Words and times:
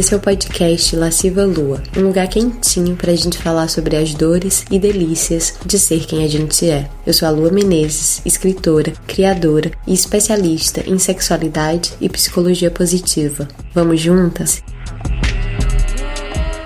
Esse 0.00 0.14
é 0.14 0.16
o 0.16 0.20
podcast 0.20 0.96
Lasciva 0.96 1.44
Lua, 1.44 1.82
um 1.94 2.06
lugar 2.06 2.26
quentinho 2.26 2.96
pra 2.96 3.14
gente 3.14 3.36
falar 3.36 3.68
sobre 3.68 3.98
as 3.98 4.14
dores 4.14 4.64
e 4.70 4.78
delícias 4.78 5.58
de 5.66 5.78
ser 5.78 6.06
quem 6.06 6.24
a 6.24 6.26
gente 6.26 6.70
é. 6.70 6.88
Eu 7.06 7.12
sou 7.12 7.28
a 7.28 7.30
Lua 7.30 7.50
Menezes, 7.50 8.22
escritora, 8.24 8.94
criadora 9.06 9.70
e 9.86 9.92
especialista 9.92 10.80
em 10.88 10.98
sexualidade 10.98 11.92
e 12.00 12.08
psicologia 12.08 12.70
positiva. 12.70 13.46
Vamos 13.74 14.00
juntas? 14.00 14.62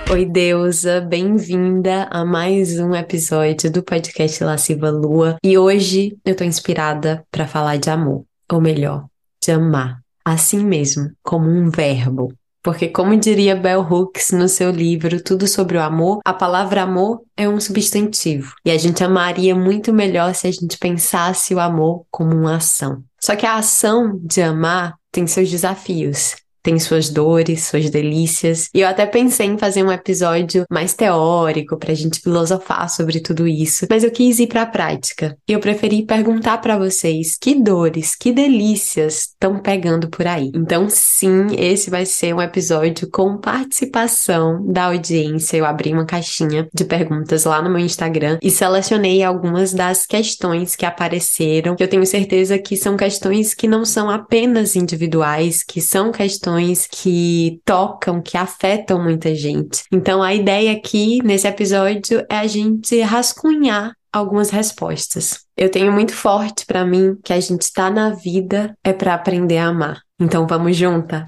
Oi, 0.09 0.25
deusa, 0.25 1.01
bem-vinda 1.01 2.07
a 2.09 2.23
mais 2.23 2.79
um 2.79 2.95
episódio 2.95 3.69
do 3.69 3.83
podcast 3.83 4.41
Lasciva 4.45 4.89
Lua. 4.89 5.35
E 5.43 5.57
hoje 5.57 6.15
eu 6.23 6.37
tô 6.37 6.45
inspirada 6.45 7.21
para 7.29 7.45
falar 7.45 7.75
de 7.75 7.89
amor, 7.89 8.23
ou 8.49 8.61
melhor, 8.61 9.07
de 9.43 9.51
amar, 9.51 9.99
assim 10.23 10.65
mesmo, 10.65 11.11
como 11.21 11.49
um 11.49 11.69
verbo. 11.69 12.33
Porque, 12.65 12.87
como 12.87 13.15
diria 13.15 13.55
Bell 13.55 13.81
Hooks 13.81 14.31
no 14.31 14.49
seu 14.49 14.71
livro 14.71 15.21
Tudo 15.21 15.47
sobre 15.47 15.77
o 15.77 15.81
Amor, 15.83 16.21
a 16.25 16.33
palavra 16.33 16.81
amor 16.81 17.21
é 17.37 17.47
um 17.47 17.59
substantivo. 17.59 18.55
E 18.65 18.71
a 18.71 18.77
gente 18.79 19.03
amaria 19.03 19.53
muito 19.53 19.93
melhor 19.93 20.33
se 20.33 20.47
a 20.47 20.51
gente 20.51 20.75
pensasse 20.79 21.53
o 21.53 21.59
amor 21.59 22.07
como 22.09 22.35
uma 22.35 22.55
ação. 22.55 23.03
Só 23.21 23.35
que 23.35 23.45
a 23.45 23.57
ação 23.57 24.19
de 24.19 24.41
amar 24.41 24.95
tem 25.11 25.27
seus 25.27 25.47
desafios 25.47 26.37
tem 26.65 26.79
suas 26.79 27.11
dores, 27.11 27.65
suas 27.65 27.91
delícias. 27.91 28.69
E 28.73 28.81
eu 28.81 28.87
até 28.87 29.05
pensei 29.05 29.45
em 29.45 29.55
fazer 29.57 29.83
um 29.83 29.91
episódio 29.91 30.65
mais 30.67 30.95
teórico 30.95 31.77
pra 31.77 31.93
gente 31.93 32.19
filosofar 32.19 32.89
sobre 32.89 33.19
tudo 33.19 33.47
isso, 33.47 33.85
mas 33.87 34.03
eu 34.03 34.09
quis 34.09 34.39
ir 34.39 34.47
pra 34.47 34.65
prática. 34.65 35.37
E 35.47 35.53
eu 35.53 35.59
preferi 35.59 36.03
perguntar 36.03 36.57
para 36.57 36.75
vocês 36.75 37.37
que 37.39 37.53
dores, 37.53 38.15
que 38.15 38.31
delícias 38.31 39.27
estão 39.27 39.59
pegando 39.59 40.09
por 40.09 40.25
aí. 40.25 40.51
Então, 40.55 40.87
sim, 40.89 41.55
esse 41.55 41.91
vai 41.91 42.03
ser 42.03 42.33
um 42.33 42.41
episódio 42.41 43.07
com 43.11 43.37
participação 43.37 44.65
da 44.65 44.85
audiência. 44.85 45.57
Eu 45.57 45.65
abri 45.65 45.93
uma 45.93 46.05
caixinha 46.05 46.67
de 46.73 46.83
perguntas 46.83 47.45
lá 47.45 47.61
no 47.61 47.69
meu 47.69 47.85
Instagram 47.85 48.39
e 48.41 48.49
selecionei 48.49 49.21
algumas 49.21 49.71
das 49.71 50.07
questões 50.07 50.75
que 50.75 50.85
apareceram, 50.85 51.75
que 51.75 51.83
eu 51.83 51.87
tenho 51.87 52.07
certeza 52.07 52.57
que 52.57 52.75
são 52.75 52.97
questões 52.97 53.53
que 53.53 53.67
não 53.67 53.85
são 53.85 54.09
apenas 54.09 54.75
individuais, 54.75 55.61
que 55.61 55.79
são 55.79 56.11
questões 56.11 56.54
questões 56.55 56.87
que 56.87 57.61
tocam, 57.65 58.21
que 58.21 58.37
afetam 58.37 59.01
muita 59.01 59.35
gente. 59.35 59.83
Então, 59.91 60.23
a 60.23 60.33
ideia 60.33 60.71
aqui 60.71 61.21
nesse 61.23 61.47
episódio 61.47 62.25
é 62.29 62.37
a 62.37 62.47
gente 62.47 62.99
rascunhar 63.01 63.93
algumas 64.11 64.49
respostas. 64.49 65.41
Eu 65.57 65.69
tenho 65.69 65.91
muito 65.91 66.13
forte 66.13 66.65
para 66.65 66.85
mim 66.85 67.17
que 67.23 67.33
a 67.33 67.39
gente 67.39 67.63
está 67.63 67.89
na 67.89 68.11
vida 68.11 68.73
é 68.83 68.93
para 68.93 69.13
aprender 69.13 69.57
a 69.57 69.67
amar. 69.67 69.99
Então, 70.19 70.47
vamos 70.47 70.77
junta. 70.77 71.27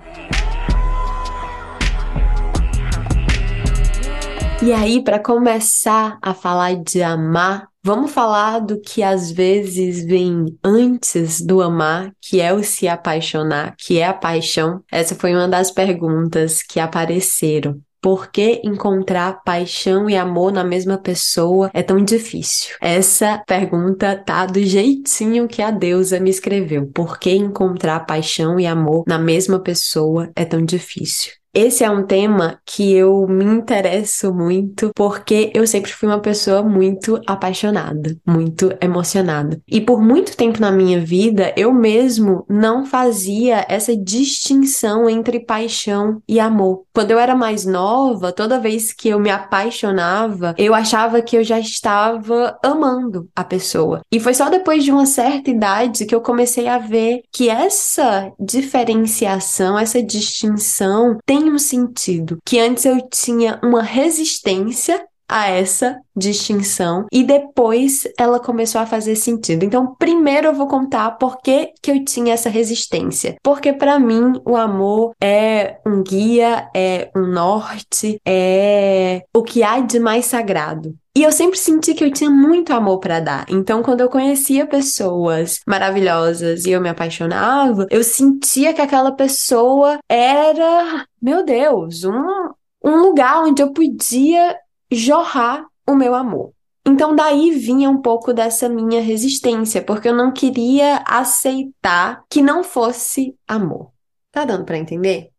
E 4.64 4.72
aí, 4.74 5.04
para 5.04 5.20
começar 5.20 6.18
a 6.22 6.34
falar 6.34 6.76
de 6.76 7.04
amar, 7.04 7.68
Vamos 7.88 8.12
falar 8.12 8.60
do 8.60 8.82
que 8.82 9.02
às 9.02 9.32
vezes 9.32 10.04
vem 10.04 10.58
antes 10.62 11.40
do 11.40 11.62
amar, 11.62 12.12
que 12.20 12.42
é 12.42 12.52
o 12.52 12.62
se 12.62 12.86
apaixonar, 12.86 13.78
que 13.78 13.98
é 13.98 14.06
a 14.06 14.14
paixão. 14.14 14.84
Essa 14.92 15.16
foi 15.16 15.34
uma 15.34 15.48
das 15.48 15.72
perguntas 15.72 16.62
que 16.62 16.82
apareceram. 16.82 17.80
Por 18.02 18.30
que 18.30 18.60
encontrar 18.62 19.42
paixão 19.42 20.10
e 20.10 20.18
amor 20.18 20.52
na 20.52 20.66
mesma 20.66 20.98
pessoa 20.98 21.72
é 21.74 21.82
tão 21.82 22.04
difícil? 22.04 22.76
Essa 22.82 23.42
pergunta 23.48 24.18
tá 24.18 24.46
do 24.46 24.62
jeitinho 24.62 25.48
que 25.48 25.62
a 25.62 25.72
deusa 25.72 26.20
me 26.20 26.30
escreveu. 26.30 26.92
Por 26.94 27.18
que 27.18 27.32
encontrar 27.32 28.02
paixão 28.02 28.60
e 28.60 28.68
amor 28.68 29.06
na 29.08 29.18
mesma 29.18 29.62
pessoa 29.62 30.30
é 30.36 30.44
tão 30.44 30.62
difícil? 30.66 31.37
Esse 31.58 31.84
é 31.84 31.90
um 31.90 32.06
tema 32.06 32.60
que 32.64 32.94
eu 32.94 33.26
me 33.28 33.44
interesso 33.44 34.32
muito 34.32 34.92
porque 34.96 35.52
eu 35.56 35.66
sempre 35.66 35.92
fui 35.92 36.08
uma 36.08 36.20
pessoa 36.20 36.62
muito 36.62 37.20
apaixonada, 37.26 38.16
muito 38.24 38.72
emocionada. 38.80 39.60
E 39.68 39.82
por 39.82 40.00
muito 40.00 40.38
tempo 40.38 40.62
na 40.62 40.72
minha 40.72 41.02
vida, 41.02 41.52
eu 41.58 41.74
mesmo 41.74 42.46
não 42.48 42.86
fazia 42.86 43.66
essa 43.68 43.98
distinção 43.98 45.10
entre 45.10 45.40
paixão 45.40 46.22
e 46.30 46.40
amor. 46.40 46.84
Quando 46.94 47.10
eu 47.10 47.18
era 47.18 47.36
mais 47.36 47.66
nova, 47.66 48.32
toda 48.32 48.60
vez 48.60 48.94
que 48.94 49.10
eu 49.10 49.20
me 49.20 49.32
apaixonava, 49.32 50.54
eu 50.60 50.76
achava 50.76 51.24
que 51.24 51.36
eu 51.36 51.44
já 51.44 51.60
estava 51.60 52.56
amando 52.64 53.30
a 53.36 53.44
pessoa. 53.44 54.02
E 54.12 54.20
foi 54.20 54.36
só 54.36 54.48
depois 54.48 54.84
de 54.84 54.92
uma 54.92 55.08
certa 55.08 55.50
idade 55.50 56.06
que 56.06 56.14
eu 56.14 56.22
comecei 56.22 56.68
a 56.68 56.78
ver 56.78 57.22
que 57.34 57.50
essa 57.50 58.32
diferenciação, 58.40 59.80
essa 59.80 60.04
distinção 60.04 61.18
tem 61.26 61.47
um 61.50 61.58
sentido. 61.58 62.38
Que 62.46 62.60
antes 62.60 62.86
eu 62.86 63.02
tinha 63.10 63.60
uma 63.64 63.82
resistência 63.82 65.06
a 65.30 65.50
essa 65.50 66.00
distinção 66.16 67.06
e 67.12 67.24
depois 67.24 68.08
ela 68.18 68.40
começou 68.40 68.80
a 68.80 68.86
fazer 68.86 69.16
sentido. 69.16 69.64
Então, 69.64 69.96
primeiro 69.96 70.48
eu 70.48 70.54
vou 70.54 70.68
contar 70.68 71.12
por 71.12 71.42
que, 71.42 71.74
que 71.82 71.92
eu 71.92 72.06
tinha 72.06 72.34
essa 72.34 72.50
resistência. 72.50 73.36
Porque 73.44 73.74
para 73.74 74.00
mim 74.00 74.42
o 74.46 74.56
amor 74.56 75.12
é 75.22 75.80
um 75.86 76.02
guia, 76.02 76.70
é 76.74 77.12
um 77.16 77.28
norte, 77.28 78.22
é 78.26 79.24
o 79.36 79.44
que 79.44 79.64
há 79.64 79.80
de 79.82 80.00
mais 80.00 80.26
sagrado. 80.26 80.96
E 81.18 81.24
eu 81.24 81.32
sempre 81.32 81.58
senti 81.58 81.96
que 81.96 82.04
eu 82.04 82.14
tinha 82.14 82.30
muito 82.30 82.72
amor 82.72 83.00
para 83.00 83.20
dar. 83.20 83.48
Então, 83.50 83.82
quando 83.82 84.02
eu 84.02 84.08
conhecia 84.08 84.68
pessoas 84.68 85.62
maravilhosas 85.66 86.64
e 86.64 86.70
eu 86.70 86.80
me 86.80 86.90
apaixonava, 86.90 87.88
eu 87.90 88.04
sentia 88.04 88.72
que 88.72 88.82
aquela 88.82 89.12
pessoa 89.12 89.98
era, 90.08 91.08
meu 91.20 91.44
Deus, 91.44 92.04
um, 92.04 92.52
um 92.84 92.98
lugar 92.98 93.44
onde 93.44 93.64
eu 93.64 93.74
podia 93.74 94.60
jorrar 94.92 95.66
o 95.88 95.96
meu 95.96 96.14
amor. 96.14 96.54
Então, 96.86 97.16
daí 97.16 97.50
vinha 97.50 97.90
um 97.90 98.00
pouco 98.00 98.32
dessa 98.32 98.70
minha 98.70 99.02
resistência, 99.02 99.82
porque 99.82 100.10
eu 100.10 100.16
não 100.16 100.32
queria 100.32 100.98
aceitar 100.98 102.26
que 102.30 102.44
não 102.44 102.64
fosse 102.64 103.36
amor. 103.48 103.92
Tá 104.32 104.46
dando 104.46 104.66
para 104.66 104.78
entender? 104.78 105.32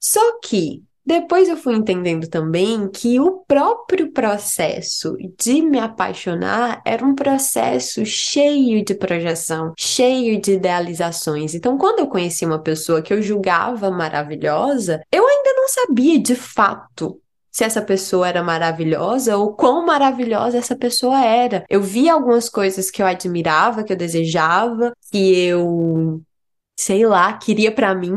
Só 0.00 0.40
que 0.40 0.87
depois 1.08 1.48
eu 1.48 1.56
fui 1.56 1.74
entendendo 1.74 2.28
também 2.28 2.86
que 2.86 3.18
o 3.18 3.38
próprio 3.48 4.12
processo 4.12 5.16
de 5.38 5.62
me 5.62 5.78
apaixonar 5.78 6.82
era 6.84 7.02
um 7.02 7.14
processo 7.14 8.04
cheio 8.04 8.84
de 8.84 8.94
projeção, 8.94 9.72
cheio 9.74 10.38
de 10.38 10.52
idealizações. 10.52 11.54
Então, 11.54 11.78
quando 11.78 12.00
eu 12.00 12.08
conheci 12.08 12.44
uma 12.44 12.58
pessoa 12.58 13.00
que 13.00 13.10
eu 13.10 13.22
julgava 13.22 13.90
maravilhosa, 13.90 15.00
eu 15.10 15.26
ainda 15.26 15.54
não 15.54 15.66
sabia 15.68 16.18
de 16.20 16.34
fato 16.34 17.18
se 17.50 17.64
essa 17.64 17.80
pessoa 17.80 18.28
era 18.28 18.42
maravilhosa 18.42 19.34
ou 19.38 19.54
quão 19.54 19.86
maravilhosa 19.86 20.58
essa 20.58 20.76
pessoa 20.76 21.24
era. 21.24 21.64
Eu 21.70 21.80
via 21.80 22.12
algumas 22.12 22.50
coisas 22.50 22.90
que 22.90 23.00
eu 23.00 23.06
admirava, 23.06 23.82
que 23.82 23.94
eu 23.94 23.96
desejava, 23.96 24.92
que 25.10 25.46
eu, 25.46 26.20
sei 26.78 27.06
lá, 27.06 27.32
queria 27.32 27.72
para 27.72 27.94
mim, 27.94 28.12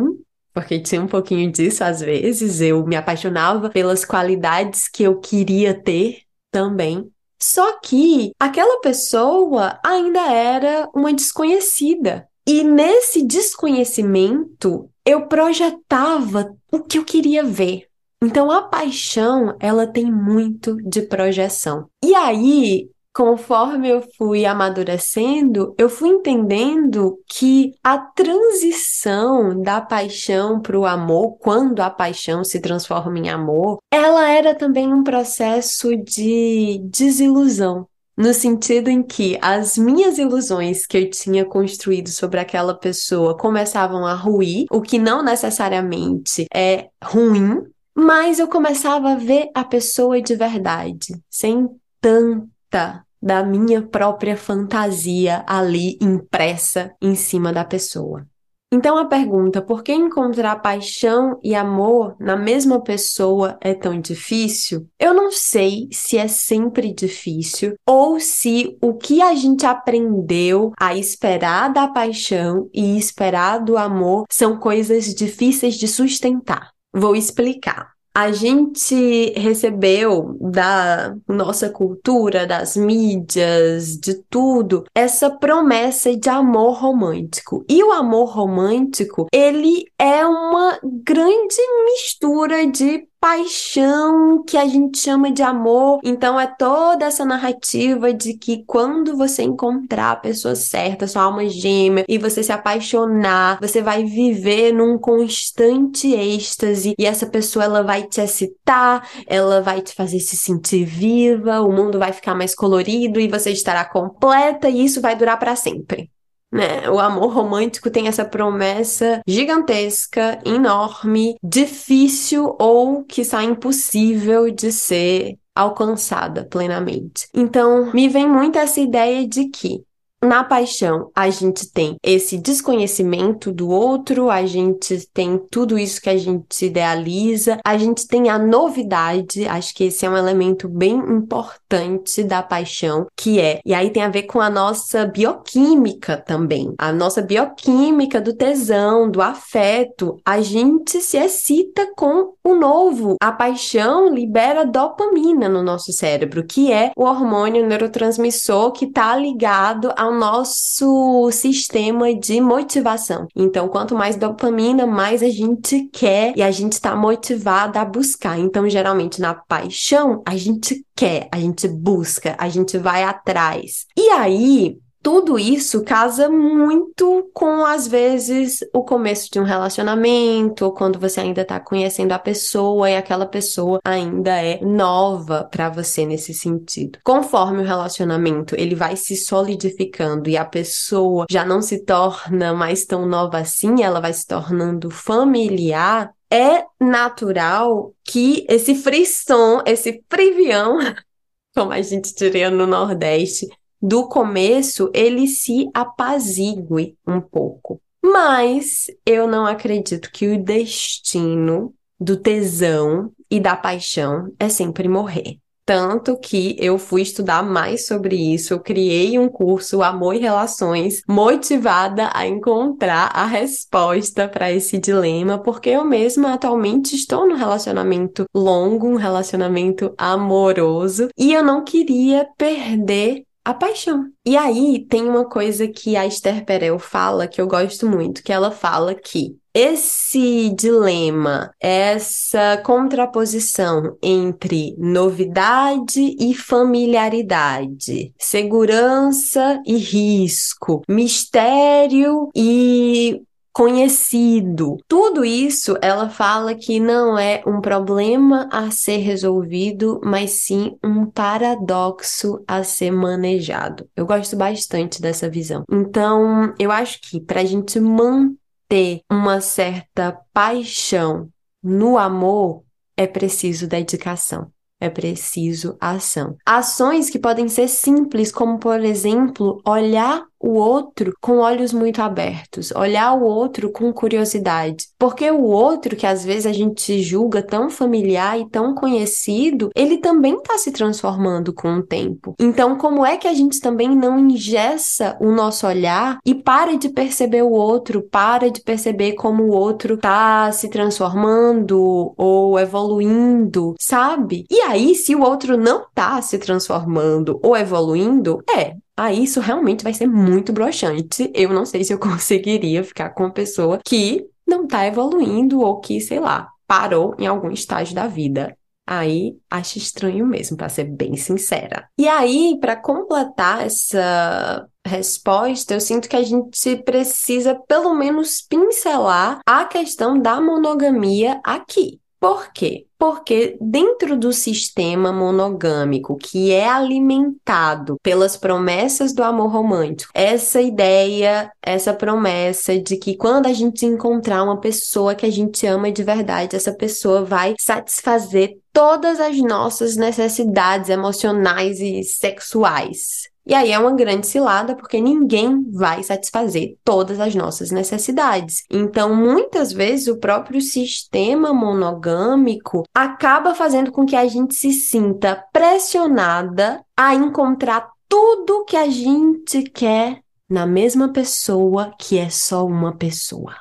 porque 0.54 0.80
tinha 0.80 1.02
um 1.02 1.08
pouquinho 1.08 1.52
disso 1.52 1.84
às 1.84 2.02
vezes. 2.02 2.62
Eu 2.62 2.86
me 2.86 2.96
apaixonava 2.96 3.70
pelas 3.70 4.06
qualidades 4.06 4.88
que 4.88 5.04
eu 5.04 5.20
queria 5.20 5.74
ter 5.74 6.22
também. 6.52 7.10
Só 7.42 7.80
que 7.80 8.32
aquela 8.40 8.80
pessoa 8.82 9.80
ainda 9.84 10.32
era 10.32 10.88
uma 10.94 11.14
desconhecida. 11.14 12.28
E 12.46 12.64
nesse 12.64 13.24
desconhecimento, 13.26 14.90
eu 15.06 15.28
projetava 15.28 16.56
o 16.72 16.80
que 16.80 16.98
eu 16.98 17.06
queria 17.06 17.44
ver. 17.44 17.88
Então 18.24 18.52
a 18.52 18.62
paixão, 18.62 19.56
ela 19.60 19.88
tem 19.88 20.12
muito 20.12 20.76
de 20.78 21.02
projeção. 21.02 21.90
E 22.04 22.14
aí, 22.14 22.90
conforme 23.14 23.90
eu 23.90 24.02
fui 24.18 24.46
amadurecendo, 24.46 25.76
eu 25.78 25.90
fui 25.90 26.10
entendendo 26.10 27.20
que 27.28 27.74
a 27.84 27.98
transição 27.98 29.62
da 29.62 29.82
paixão 29.82 30.60
para 30.60 30.78
o 30.78 30.86
amor, 30.86 31.38
quando 31.40 31.82
a 31.82 31.90
paixão 31.90 32.44
se 32.44 32.60
transforma 32.60 33.20
em 33.20 33.30
amor, 33.30 33.80
ela 33.92 34.30
era 34.30 34.56
também 34.56 34.94
um 34.94 35.04
processo 35.04 35.96
de 35.96 36.80
desilusão. 36.86 37.88
No 38.18 38.34
sentido 38.34 38.90
em 38.90 39.02
que 39.02 39.38
as 39.42 39.78
minhas 39.78 40.18
ilusões 40.18 40.86
que 40.86 40.98
eu 40.98 41.10
tinha 41.10 41.46
construído 41.46 42.10
sobre 42.10 42.40
aquela 42.40 42.74
pessoa 42.74 43.38
começavam 43.38 44.06
a 44.06 44.14
ruir, 44.14 44.66
o 44.70 44.82
que 44.82 45.00
não 45.00 45.24
necessariamente 45.24 46.46
é 46.54 46.90
ruim, 47.04 47.64
mas 47.96 48.38
eu 48.38 48.48
começava 48.48 49.14
a 49.14 49.16
ver 49.16 49.50
a 49.56 49.64
pessoa 49.64 50.22
de 50.22 50.36
verdade, 50.36 51.14
sem 51.30 51.68
tanta 52.00 53.06
da 53.22 53.44
minha 53.44 53.82
própria 53.82 54.36
fantasia 54.36 55.44
ali 55.48 55.98
impressa 56.02 56.92
em 57.02 57.16
cima 57.16 57.54
da 57.54 57.64
pessoa. 57.64 58.26
Então 58.74 58.98
a 58.98 59.04
pergunta, 59.04 59.62
por 59.62 59.84
que 59.84 59.92
encontrar 59.92 60.62
paixão 60.62 61.38
e 61.44 61.54
amor 61.54 62.16
na 62.18 62.38
mesma 62.38 62.82
pessoa 62.82 63.58
é 63.60 63.74
tão 63.74 64.00
difícil? 64.00 64.88
Eu 64.98 65.14
não 65.14 65.30
sei 65.30 65.90
se 65.92 66.18
é 66.18 66.26
sempre 66.26 66.94
difícil 66.94 67.76
ou 67.86 68.18
se 68.18 68.78
o 68.82 68.94
que 68.94 69.22
a 69.22 69.36
gente 69.36 69.66
aprendeu 69.66 70.72
a 70.80 70.96
esperar 70.96 71.68
da 71.74 71.90
paixão 71.90 72.70
e 72.74 72.98
esperar 72.98 73.60
do 73.60 73.78
amor 73.78 74.24
são 74.32 74.58
coisas 74.58 75.14
difíceis 75.14 75.76
de 75.76 75.90
sustentar. 75.90 76.72
Vou 76.94 77.14
explicar. 77.14 77.92
A 78.14 78.32
gente 78.32 79.32
recebeu 79.38 80.38
da 80.40 81.16
nossa 81.28 81.70
cultura, 81.70 82.46
das 82.46 82.76
mídias, 82.76 83.98
de 83.98 84.16
tudo, 84.30 84.84
essa 84.94 85.30
promessa 85.30 86.16
de 86.16 86.30
amor 86.30 86.74
romântico. 86.74 87.64
E 87.70 87.82
o 87.84 87.92
amor 87.92 88.30
romântico, 88.32 89.28
ele 89.32 89.86
é 89.98 90.26
uma 90.26 90.78
grande 90.84 91.56
mistura 91.86 92.68
de 92.68 93.08
paixão 93.22 94.44
que 94.44 94.58
a 94.58 94.66
gente 94.66 94.98
chama 94.98 95.32
de 95.32 95.44
amor. 95.44 96.00
Então 96.04 96.40
é 96.40 96.48
toda 96.48 97.06
essa 97.06 97.24
narrativa 97.24 98.12
de 98.12 98.34
que 98.34 98.66
quando 98.66 99.16
você 99.16 99.44
encontrar 99.44 100.12
a 100.12 100.16
pessoa 100.16 100.56
certa, 100.56 101.08
sua 101.08 101.22
alma 101.22 101.48
gêmea, 101.48 102.04
e 102.10 102.18
você 102.18 102.42
se 102.42 102.52
apaixonar, 102.52 103.60
você 103.62 103.80
vai 103.82 104.04
viver 104.04 104.74
num 104.74 104.98
constante 104.98 106.12
êxtase 106.12 106.96
e 106.98 107.06
essa 107.06 107.28
pessoa 107.28 107.66
ela 107.66 107.84
vai 107.84 108.04
te 108.04 108.20
excitar, 108.20 109.08
ela 109.28 109.62
vai 109.62 109.82
te 109.82 109.94
fazer 109.94 110.20
se 110.20 110.36
sentir 110.36 110.84
viva, 110.84 111.62
o 111.62 111.72
mundo 111.72 112.00
vai 112.00 112.12
ficar 112.12 112.34
mais 112.34 112.56
colorido 112.56 113.20
e 113.20 113.28
você 113.28 113.52
estará 113.52 113.86
completa 113.86 114.68
e 114.68 114.84
isso 114.84 115.00
vai 115.00 115.16
durar 115.16 115.38
para 115.38 115.56
sempre 115.56 116.10
né? 116.52 116.90
O 116.90 117.00
amor 117.00 117.34
romântico 117.34 117.90
tem 117.90 118.08
essa 118.08 118.26
promessa 118.26 119.22
gigantesca, 119.26 120.40
enorme, 120.46 121.36
difícil 121.42 122.56
ou 122.60 123.04
que 123.04 123.22
está 123.22 123.44
impossível 123.44 124.52
de 124.52 124.72
ser 124.72 125.38
alcançada 125.56 126.46
plenamente. 126.46 127.28
Então, 127.34 127.92
me 127.94 128.08
vem 128.08 128.28
muito 128.28 128.58
essa 128.58 128.80
ideia 128.80 129.28
de 129.28 129.50
que 129.50 129.84
na 130.24 130.44
paixão, 130.44 131.10
a 131.16 131.30
gente 131.30 131.72
tem 131.72 131.96
esse 132.04 132.38
desconhecimento 132.38 133.52
do 133.52 133.70
outro, 133.70 134.30
a 134.30 134.46
gente 134.46 135.08
tem 135.12 135.40
tudo 135.50 135.80
isso 135.80 136.00
que 136.00 136.10
a 136.10 136.18
gente 136.18 136.66
idealiza, 136.66 137.58
a 137.66 137.78
gente 137.78 138.08
tem 138.08 138.30
a 138.30 138.38
novidade, 138.38 139.48
acho 139.48 139.74
que 139.74 139.86
esse 139.86 140.06
é 140.06 140.10
um 140.10 140.16
elemento 140.18 140.70
bem 140.70 140.94
importante 140.94 142.24
da 142.24 142.44
paixão, 142.44 143.08
que 143.18 143.40
é, 143.40 143.62
e 143.66 143.74
aí 143.74 143.90
tem 143.90 144.04
a 144.04 144.10
ver 144.10 144.24
com 144.24 144.40
a 144.40 144.50
nossa 144.50 145.06
bioquímica 145.06 146.18
também, 146.18 146.74
a 146.78 146.94
nossa 146.94 147.22
bioquímica 147.22 148.22
do 148.22 148.34
tesão, 148.34 149.10
do 149.10 149.22
afeto, 149.22 150.18
a 150.24 150.40
gente 150.42 151.02
se 151.02 151.18
excita 151.18 151.92
com 151.96 152.34
o 152.44 152.54
novo. 152.54 153.16
A 153.22 153.32
paixão 153.32 154.14
libera 154.14 154.66
dopamina 154.66 155.50
no 155.50 155.64
nosso 155.64 155.92
cérebro, 155.92 156.46
que 156.46 156.72
é 156.72 156.92
o 156.96 157.06
hormônio 157.06 157.66
neurotransmissor 157.66 158.72
que 158.72 158.86
está 158.86 159.16
ligado 159.16 159.92
ao 159.98 160.11
nosso 160.12 161.30
sistema 161.32 162.14
de 162.14 162.40
motivação. 162.42 163.28
Então, 163.36 163.68
quanto 163.68 163.96
mais 163.96 164.16
dopamina, 164.16 164.86
mais 164.86 165.24
a 165.24 165.30
gente 165.30 165.90
quer 165.92 166.34
e 166.36 166.42
a 166.42 166.52
gente 166.52 166.74
está 166.74 166.96
motivado 166.96 167.78
a 167.78 167.86
buscar. 167.86 168.40
Então, 168.40 168.70
geralmente 168.70 169.22
na 169.22 169.34
paixão, 169.34 170.22
a 170.26 170.36
gente 170.36 170.86
quer, 170.96 171.28
a 171.32 171.40
gente 171.40 171.68
busca, 171.68 172.36
a 172.38 172.50
gente 172.50 172.78
vai 172.78 173.04
atrás. 173.04 173.86
E 173.98 174.10
aí, 174.10 174.78
tudo 175.02 175.40
isso 175.40 175.84
casa 175.84 176.30
muito 176.30 177.30
com, 177.34 177.66
às 177.66 177.88
vezes, 177.88 178.60
o 178.74 178.84
começo 178.84 179.30
de 179.32 179.40
um 179.40 179.44
relacionamento, 179.44 180.66
ou 180.66 180.74
quando 180.74 181.00
você 181.00 181.20
ainda 181.20 181.44
tá 181.44 181.60
conhecendo 181.60 182.12
a 182.12 182.20
pessoa 182.20 182.90
e 182.90 182.96
aquela 182.96 183.26
pessoa 183.26 183.80
ainda 183.84 184.42
é 184.42 184.60
nova 184.64 185.44
para 185.44 185.70
você 185.70 186.06
nesse 186.06 186.34
sentido. 186.34 187.00
Conforme 187.04 187.62
o 187.62 187.66
relacionamento 187.66 188.56
ele 188.56 188.76
vai 188.76 188.96
se 188.96 189.16
solidificando 189.16 190.30
e 190.30 190.38
a 190.38 190.46
pessoa 190.46 191.26
já 191.30 191.44
não 191.44 191.62
se 191.62 191.84
torna 191.84 192.54
mais 192.54 192.86
tão 192.86 193.06
nova 193.06 193.40
assim, 193.40 193.82
ela 193.84 194.00
vai 194.00 194.14
se 194.14 194.26
tornando 194.28 194.90
familiar, 194.90 196.14
é 196.32 196.64
natural 196.80 197.94
que 198.04 198.46
esse 198.48 198.76
frisson, 198.76 199.62
esse 199.66 200.04
frivião, 200.10 200.78
como 201.54 201.72
a 201.72 201.82
gente 201.82 202.16
diria 202.16 202.50
no 202.50 202.66
Nordeste, 202.66 203.48
do 203.82 204.08
começo 204.08 204.92
ele 204.94 205.28
se 205.28 205.70
apazigue 205.74 206.96
um 207.08 207.20
pouco. 207.20 207.82
Mas 208.04 208.88
eu 209.06 209.28
não 209.28 209.46
acredito 209.46 210.12
que 210.12 210.28
o 210.28 210.44
destino 210.44 211.74
do 212.00 212.18
tesão 212.18 213.12
e 213.30 213.40
da 213.40 213.56
paixão 213.56 214.32
é 214.40 214.50
sempre 214.50 214.88
morrer. 214.88 215.38
Tanto 215.64 216.18
que 216.18 216.56
eu 216.60 216.78
fui 216.80 217.04
estudar 217.04 217.44
mais 217.44 217.86
sobre 217.86 218.16
isso, 218.16 218.54
eu 218.54 218.60
criei 218.60 219.18
um 219.18 219.30
curso 219.30 219.84
Amor 219.84 220.16
e 220.16 220.20
Relações, 220.20 221.02
motivada 221.08 222.10
a 222.14 222.28
encontrar 222.28 223.12
a 223.14 223.26
resposta 223.26 224.28
para 224.28 224.52
esse 224.52 224.80
dilema, 224.80 225.38
porque 225.38 225.70
eu 225.70 225.86
mesma 225.86 226.34
atualmente 226.34 226.96
estou 226.96 227.28
num 227.28 227.36
relacionamento 227.36 228.26
longo, 228.34 228.88
um 228.88 228.96
relacionamento 228.96 229.94
amoroso, 229.98 231.10
e 231.18 231.32
eu 231.32 231.44
não 231.44 231.64
queria 231.64 232.28
perder 232.38 233.24
a 233.44 233.54
paixão. 233.54 234.06
E 234.26 234.38
aí 234.38 234.86
tem 234.88 235.08
uma 235.08 235.26
coisa 235.26 235.68
que 235.68 235.96
a 235.96 236.06
Esther 236.06 236.46
Perel 236.46 236.78
fala 236.78 237.28
que 237.28 237.42
eu 237.42 237.48
gosto 237.48 237.88
muito, 237.88 238.24
que 238.24 238.32
ela 238.32 238.52
fala 238.52 238.94
que 238.94 239.36
esse 239.54 240.50
dilema, 240.58 241.52
essa 241.60 242.62
contraposição 242.64 243.98
entre 244.02 244.76
novidade 244.78 246.16
e 246.18 246.34
familiaridade, 246.34 248.14
segurança 248.18 249.62
e 249.66 249.76
risco, 249.76 250.82
mistério 250.88 252.30
e 252.34 253.22
conhecido. 253.54 254.78
Tudo 254.88 255.26
isso 255.26 255.78
ela 255.82 256.10
fala 256.10 256.56
que 256.56 256.80
não 256.80 257.18
é 257.18 257.44
um 257.46 257.62
problema 257.62 258.48
a 258.52 258.72
ser 258.72 258.98
resolvido, 258.98 260.00
mas 260.04 260.44
sim 260.44 260.78
um 260.84 261.06
paradoxo 261.06 262.44
a 262.48 262.64
ser 262.64 262.92
manejado. 262.92 263.88
Eu 263.96 264.06
gosto 264.06 264.36
bastante 264.36 265.02
dessa 265.02 265.30
visão. 265.30 265.64
Então, 265.72 266.54
eu 266.60 266.72
acho 266.72 267.00
que 267.02 267.20
para 267.20 267.42
a 267.42 267.46
gente 267.46 267.80
manter 267.80 269.02
uma 269.10 269.42
certa 269.42 270.18
paixão 270.34 271.30
no 271.62 271.98
amor, 271.98 272.64
é 272.98 273.08
preciso 273.08 273.68
dedicação 273.68 274.52
é 274.82 274.90
preciso 274.90 275.78
ação. 275.80 276.36
Ações 276.44 277.08
que 277.08 277.20
podem 277.20 277.48
ser 277.48 277.68
simples, 277.68 278.32
como 278.32 278.58
por 278.58 278.84
exemplo, 278.84 279.62
olhar 279.64 280.26
o 280.42 280.54
outro 280.54 281.14
com 281.22 281.38
olhos 281.38 281.72
muito 281.72 282.02
abertos, 282.02 282.72
olhar 282.72 283.14
o 283.14 283.24
outro 283.24 283.72
com 283.72 283.94
curiosidade. 283.94 284.88
Porque 284.98 285.30
o 285.30 285.44
outro, 285.44 285.96
que 285.96 286.08
às 286.08 286.24
vezes 286.24 286.46
a 286.46 286.54
gente 286.54 287.02
julga 287.02 287.42
tão 287.42 287.70
familiar 287.70 288.40
e 288.40 288.50
tão 288.50 288.74
conhecido, 288.74 289.70
ele 289.76 289.98
também 289.98 290.36
está 290.36 290.58
se 290.58 290.72
transformando 290.72 291.54
com 291.54 291.76
o 291.76 291.84
tempo. 291.84 292.36
Então, 292.40 292.78
como 292.78 293.06
é 293.06 293.18
que 293.18 293.28
a 293.28 293.34
gente 293.34 293.60
também 293.60 293.96
não 293.96 294.20
ingessa 294.20 295.18
o 295.20 295.32
nosso 295.32 295.68
olhar 295.68 296.20
e 296.26 296.34
para 296.34 296.78
de 296.78 296.90
perceber 296.90 297.44
o 297.44 297.52
outro, 297.52 298.02
para 298.02 298.50
de 298.50 298.62
perceber 298.62 299.14
como 299.14 299.44
o 299.44 299.52
outro 299.52 299.96
está 299.96 300.52
se 300.52 300.70
transformando 300.70 302.14
ou 302.18 302.60
evoluindo, 302.60 303.76
sabe? 303.80 304.46
E 304.50 304.60
aí, 304.62 304.96
se 304.96 305.16
o 305.16 305.22
outro 305.22 305.58
não 305.58 305.84
está 305.84 306.22
se 306.22 306.38
transformando 306.38 307.40
ou 307.44 307.56
evoluindo, 307.56 308.44
é, 308.56 308.76
ah, 309.02 309.12
isso 309.12 309.40
realmente 309.40 309.84
vai 309.84 309.96
ser 309.96 310.06
muito 310.06 310.54
broxante. 310.54 311.32
Eu 311.34 311.50
não 311.50 311.66
sei 311.66 311.84
se 311.84 311.92
eu 311.92 311.98
conseguiria 312.00 312.84
ficar 312.84 313.10
com 313.10 313.24
uma 313.24 313.34
pessoa 313.34 313.80
que 313.84 314.28
não 314.46 314.68
tá 314.68 314.86
evoluindo 314.86 315.60
ou 315.60 315.80
que, 315.80 316.00
sei 316.00 316.20
lá, 316.20 316.48
parou 316.68 317.16
em 317.18 317.26
algum 317.26 317.50
estágio 317.50 317.96
da 317.96 318.06
vida. 318.06 318.56
Aí 318.86 319.36
acho 319.50 319.80
estranho 319.80 320.28
mesmo, 320.28 320.56
para 320.56 320.70
ser 320.70 320.84
bem 320.84 321.16
sincera. 321.16 321.88
E 321.98 322.08
aí, 322.08 322.58
para 322.60 322.76
completar 322.76 323.66
essa 323.66 324.68
resposta, 324.86 325.74
eu 325.74 325.82
sinto 325.82 326.08
que 326.08 326.16
a 326.16 326.24
gente 326.24 326.76
precisa 326.84 327.56
pelo 327.68 327.96
menos 327.96 328.42
pincelar 328.42 329.40
a 329.48 329.66
questão 329.66 330.20
da 330.20 330.40
monogamia 330.40 331.40
aqui. 331.44 332.00
Por 332.20 332.54
quê? 332.54 332.86
Porque 333.02 333.58
dentro 333.60 334.16
do 334.16 334.32
sistema 334.32 335.12
monogâmico, 335.12 336.16
que 336.20 336.52
é 336.52 336.70
alimentado 336.70 337.98
pelas 338.04 338.38
promessas 338.38 339.12
do 339.12 339.24
amor 339.24 339.52
romântico, 339.52 340.12
essa 340.14 340.62
ideia, 340.62 341.52
essa 341.64 341.96
promessa 341.96 342.80
de 342.80 342.98
que 342.98 343.18
quando 343.18 343.48
a 343.48 343.54
gente 343.54 343.88
encontrar 343.88 344.44
uma 344.44 344.60
pessoa 344.60 345.16
que 345.16 345.26
a 345.26 345.32
gente 345.32 345.66
ama 345.66 345.92
de 345.92 346.04
verdade, 346.04 346.56
essa 346.56 346.72
pessoa 346.72 347.26
vai 347.26 347.56
satisfazer 347.60 348.60
todas 348.72 349.20
as 349.20 349.36
nossas 349.40 349.96
necessidades 349.96 350.88
emocionais 350.88 351.80
e 351.80 352.04
sexuais. 352.04 353.31
E 353.46 353.54
aí 353.56 353.72
é 353.72 353.80
uma 353.80 353.94
grande 353.96 354.28
cilada 354.28 354.76
porque 354.76 355.02
ninguém 355.02 355.70
vai 355.72 356.04
satisfazer 356.04 356.78
todas 356.84 357.20
as 357.20 357.34
nossas 357.34 357.72
necessidades. 357.72 358.64
Então, 358.70 359.16
muitas 359.16 359.74
vezes 359.74 360.08
o 360.08 360.18
próprio 360.20 360.62
sistema 360.62 361.52
monogâmico 361.54 362.84
acaba 362.94 363.56
fazendo 363.56 363.92
com 363.92 364.06
que 364.06 364.16
a 364.16 364.28
gente 364.28 364.54
se 364.56 364.72
sinta 364.72 365.44
pressionada 365.52 366.84
a 366.96 367.16
encontrar 367.16 367.90
tudo 368.08 368.66
que 368.66 368.78
a 368.78 368.90
gente 368.90 369.64
quer 369.64 370.22
na 370.50 370.66
mesma 370.66 371.12
pessoa 371.12 371.94
que 371.98 372.18
é 372.18 372.30
só 372.30 372.66
uma 372.66 372.96
pessoa. 372.96 373.56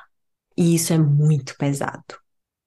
E 0.57 0.75
isso 0.75 0.93
é 0.93 0.97
muito 0.97 1.55
pesado. 1.57 2.21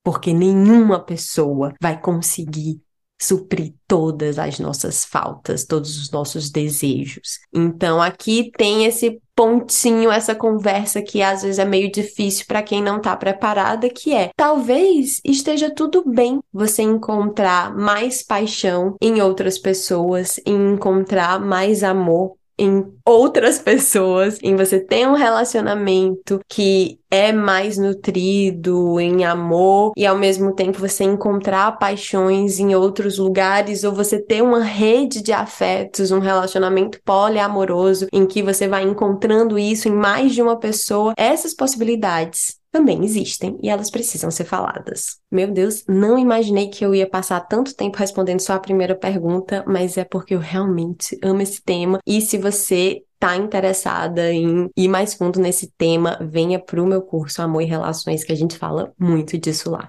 porque 0.05 0.35
nenhuma 0.35 1.01
pessoa 1.01 1.73
vai 1.81 1.99
conseguir 1.99 2.83
suprir 3.25 3.75
todas 3.87 4.39
as 4.39 4.59
nossas 4.59 5.05
faltas, 5.05 5.65
todos 5.65 5.99
os 6.01 6.11
nossos 6.11 6.51
desejos. 6.51 7.39
Então 7.53 8.01
aqui 8.01 8.51
tem 8.57 8.85
esse 8.85 9.21
pontinho, 9.35 10.11
essa 10.11 10.35
conversa 10.35 11.03
que 11.03 11.23
às 11.23 11.43
vezes 11.43 11.59
é 11.59 11.65
meio 11.65 11.91
difícil 11.91 12.45
para 12.47 12.63
quem 12.63 12.83
não 12.83 12.99
está 12.99 13.17
preparada, 13.17 13.89
que 13.89 14.15
é: 14.15 14.31
talvez 14.37 15.21
esteja 15.25 15.75
tudo 15.75 16.05
bem 16.07 16.41
você 16.53 16.83
encontrar 16.83 17.75
mais 17.75 18.23
paixão 18.23 18.97
em 19.01 19.21
outras 19.21 19.59
pessoas, 19.59 20.39
em 20.47 20.75
encontrar 20.75 21.41
mais 21.41 21.83
amor 21.83 22.37
em 22.59 22.85
outras 23.05 23.59
pessoas, 23.59 24.39
em 24.43 24.55
você 24.57 24.79
ter 24.79 25.07
um 25.09 25.15
relacionamento 25.15 26.41
que 26.49 26.99
é 27.11 27.33
mais 27.33 27.79
nutrido 27.79 28.99
em 28.99 29.25
amor 29.25 29.93
e 29.97 30.07
ao 30.07 30.17
mesmo 30.17 30.55
tempo 30.55 30.79
você 30.79 31.05
encontrar 31.05 31.79
paixões 31.79 32.59
em 32.59 32.75
outros 32.75 33.19
lugares 33.19 33.85
ou 33.85 33.93
você 33.93 34.21
ter 34.21 34.43
uma 34.43 34.63
rede 34.63 35.23
de 35.23 35.33
afetos, 35.33 36.11
um 36.11 36.19
relacionamento 36.19 37.01
poliamoroso 37.05 38.07
em 38.13 38.27
que 38.27 38.43
você 38.43 38.67
vai 38.67 38.83
encontrando 38.83 39.59
isso 39.59 39.89
em 39.89 39.95
mais 39.95 40.33
de 40.33 40.43
uma 40.43 40.59
pessoa, 40.59 41.15
essas 41.17 41.55
possibilidades 41.55 42.64
também 42.75 43.05
existem 43.05 43.57
e 43.63 43.69
elas 43.69 43.89
precisam 43.89 44.33
ser 44.33 44.43
faladas. 44.43 45.21
Meu 45.31 45.49
Deus, 45.49 45.85
não 45.89 46.19
imaginei 46.19 46.67
que 46.67 46.85
eu 46.85 46.93
ia 46.93 47.09
passar 47.09 47.39
tanto 47.43 47.73
tempo 47.73 47.97
respondendo 47.97 48.41
só 48.41 48.55
a 48.55 48.59
primeira 48.59 48.97
pergunta, 48.97 49.65
mas 49.65 49.97
é 49.97 50.03
porque 50.03 50.35
eu 50.35 50.41
realmente 50.41 51.17
amo 51.23 51.41
esse 51.41 51.63
tema. 51.63 52.01
E 52.05 52.21
se 52.21 52.37
você 52.37 53.05
está 53.15 53.37
interessada 53.37 54.33
em 54.33 54.69
ir 54.77 54.89
mais 54.89 55.15
fundo 55.15 55.39
nesse 55.39 55.73
tema, 55.79 56.19
venha 56.21 56.59
para 56.59 56.83
o 56.83 56.87
meu 56.87 57.01
curso 57.01 57.41
Amor 57.41 57.63
e 57.63 57.67
Relações, 57.67 58.25
que 58.25 58.33
a 58.33 58.37
gente 58.37 58.59
fala 58.59 58.93
muito 58.99 59.39
disso 59.39 59.71
lá. 59.71 59.89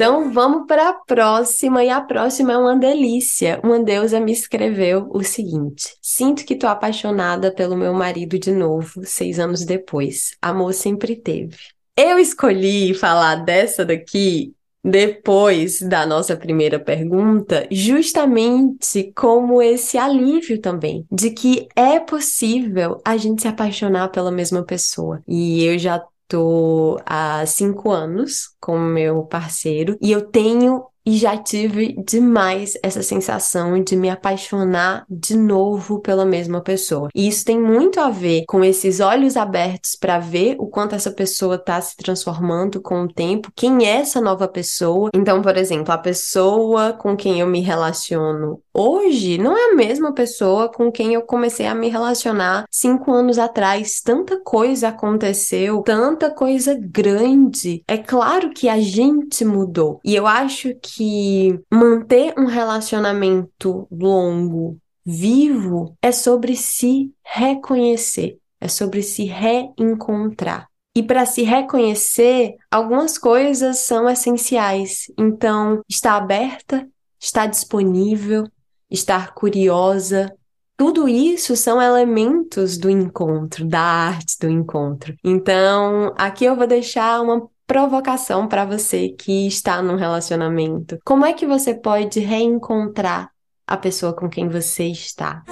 Então 0.00 0.32
vamos 0.32 0.66
para 0.66 0.88
a 0.88 0.92
próxima, 0.94 1.84
e 1.84 1.90
a 1.90 2.00
próxima 2.00 2.54
é 2.54 2.56
uma 2.56 2.74
delícia. 2.74 3.60
Uma 3.62 3.78
deusa 3.78 4.18
me 4.18 4.32
escreveu 4.32 5.06
o 5.12 5.22
seguinte: 5.22 5.94
Sinto 6.00 6.46
que 6.46 6.56
tô 6.56 6.66
apaixonada 6.66 7.52
pelo 7.54 7.76
meu 7.76 7.92
marido 7.92 8.38
de 8.38 8.50
novo, 8.50 9.02
seis 9.04 9.38
anos 9.38 9.62
depois. 9.62 10.34
Amor 10.40 10.72
sempre 10.72 11.16
teve. 11.16 11.58
Eu 11.94 12.18
escolhi 12.18 12.94
falar 12.94 13.44
dessa 13.44 13.84
daqui 13.84 14.54
depois 14.82 15.80
da 15.82 16.06
nossa 16.06 16.34
primeira 16.34 16.80
pergunta, 16.80 17.68
justamente 17.70 19.12
como 19.14 19.60
esse 19.60 19.98
alívio 19.98 20.62
também, 20.62 21.04
de 21.12 21.28
que 21.28 21.68
é 21.76 22.00
possível 22.00 23.02
a 23.04 23.18
gente 23.18 23.42
se 23.42 23.48
apaixonar 23.48 24.08
pela 24.08 24.32
mesma 24.32 24.64
pessoa. 24.64 25.22
E 25.28 25.62
eu 25.62 25.78
já 25.78 26.02
tô 26.30 26.98
há 27.06 27.44
cinco 27.46 27.90
anos 27.90 28.56
com 28.60 28.78
meu 28.78 29.24
parceiro 29.26 29.98
e 30.00 30.12
eu 30.12 30.22
tenho 30.30 30.86
e 31.10 31.16
já 31.16 31.36
tive 31.36 31.96
demais 32.06 32.74
essa 32.84 33.02
sensação 33.02 33.82
de 33.82 33.96
me 33.96 34.08
apaixonar 34.08 35.04
de 35.10 35.36
novo 35.36 35.98
pela 35.98 36.24
mesma 36.24 36.60
pessoa. 36.60 37.08
E 37.12 37.26
isso 37.26 37.44
tem 37.44 37.60
muito 37.60 37.98
a 37.98 38.10
ver 38.10 38.44
com 38.46 38.62
esses 38.62 39.00
olhos 39.00 39.36
abertos 39.36 39.96
para 39.96 40.20
ver 40.20 40.54
o 40.60 40.68
quanto 40.68 40.94
essa 40.94 41.10
pessoa 41.10 41.56
está 41.56 41.80
se 41.80 41.96
transformando 41.96 42.80
com 42.80 43.02
o 43.02 43.12
tempo, 43.12 43.50
quem 43.56 43.88
é 43.88 43.96
essa 43.96 44.20
nova 44.20 44.46
pessoa. 44.46 45.10
Então, 45.12 45.42
por 45.42 45.56
exemplo, 45.56 45.92
a 45.92 45.98
pessoa 45.98 46.92
com 46.92 47.16
quem 47.16 47.40
eu 47.40 47.46
me 47.48 47.60
relaciono 47.60 48.62
hoje 48.72 49.36
não 49.36 49.56
é 49.56 49.72
a 49.72 49.74
mesma 49.74 50.12
pessoa 50.12 50.70
com 50.70 50.92
quem 50.92 51.14
eu 51.14 51.22
comecei 51.22 51.66
a 51.66 51.74
me 51.74 51.88
relacionar 51.88 52.66
cinco 52.70 53.10
anos 53.12 53.36
atrás. 53.36 54.00
Tanta 54.00 54.40
coisa 54.40 54.88
aconteceu, 54.88 55.82
tanta 55.82 56.30
coisa 56.30 56.78
grande. 56.80 57.82
É 57.88 57.98
claro 57.98 58.50
que 58.50 58.68
a 58.68 58.80
gente 58.80 59.44
mudou. 59.44 59.98
E 60.04 60.14
eu 60.14 60.24
acho 60.24 60.72
que 60.80 60.99
que 61.00 61.58
manter 61.72 62.34
um 62.36 62.44
relacionamento 62.44 63.88
longo, 63.90 64.76
vivo, 65.02 65.96
é 66.02 66.12
sobre 66.12 66.54
se 66.54 67.10
reconhecer, 67.24 68.36
é 68.60 68.68
sobre 68.68 69.02
se 69.02 69.24
reencontrar. 69.24 70.68
E 70.94 71.02
para 71.02 71.24
se 71.24 71.42
reconhecer, 71.42 72.54
algumas 72.70 73.16
coisas 73.16 73.78
são 73.78 74.10
essenciais. 74.10 75.06
Então, 75.18 75.80
estar 75.88 76.16
aberta, 76.16 76.86
estar 77.18 77.46
disponível, 77.46 78.46
estar 78.90 79.32
curiosa, 79.32 80.30
tudo 80.76 81.08
isso 81.08 81.56
são 81.56 81.80
elementos 81.80 82.76
do 82.76 82.90
encontro, 82.90 83.66
da 83.66 83.80
arte 83.80 84.38
do 84.38 84.50
encontro. 84.50 85.16
Então, 85.24 86.12
aqui 86.18 86.44
eu 86.44 86.56
vou 86.56 86.66
deixar 86.66 87.22
uma 87.22 87.48
provocação 87.70 88.48
para 88.48 88.64
você 88.64 89.10
que 89.10 89.46
está 89.46 89.80
num 89.80 89.94
relacionamento. 89.94 90.98
Como 91.04 91.24
é 91.24 91.32
que 91.32 91.46
você 91.46 91.72
pode 91.72 92.18
reencontrar 92.18 93.30
a 93.64 93.76
pessoa 93.76 94.12
com 94.12 94.28
quem 94.28 94.48
você 94.48 94.86
está? 94.86 95.44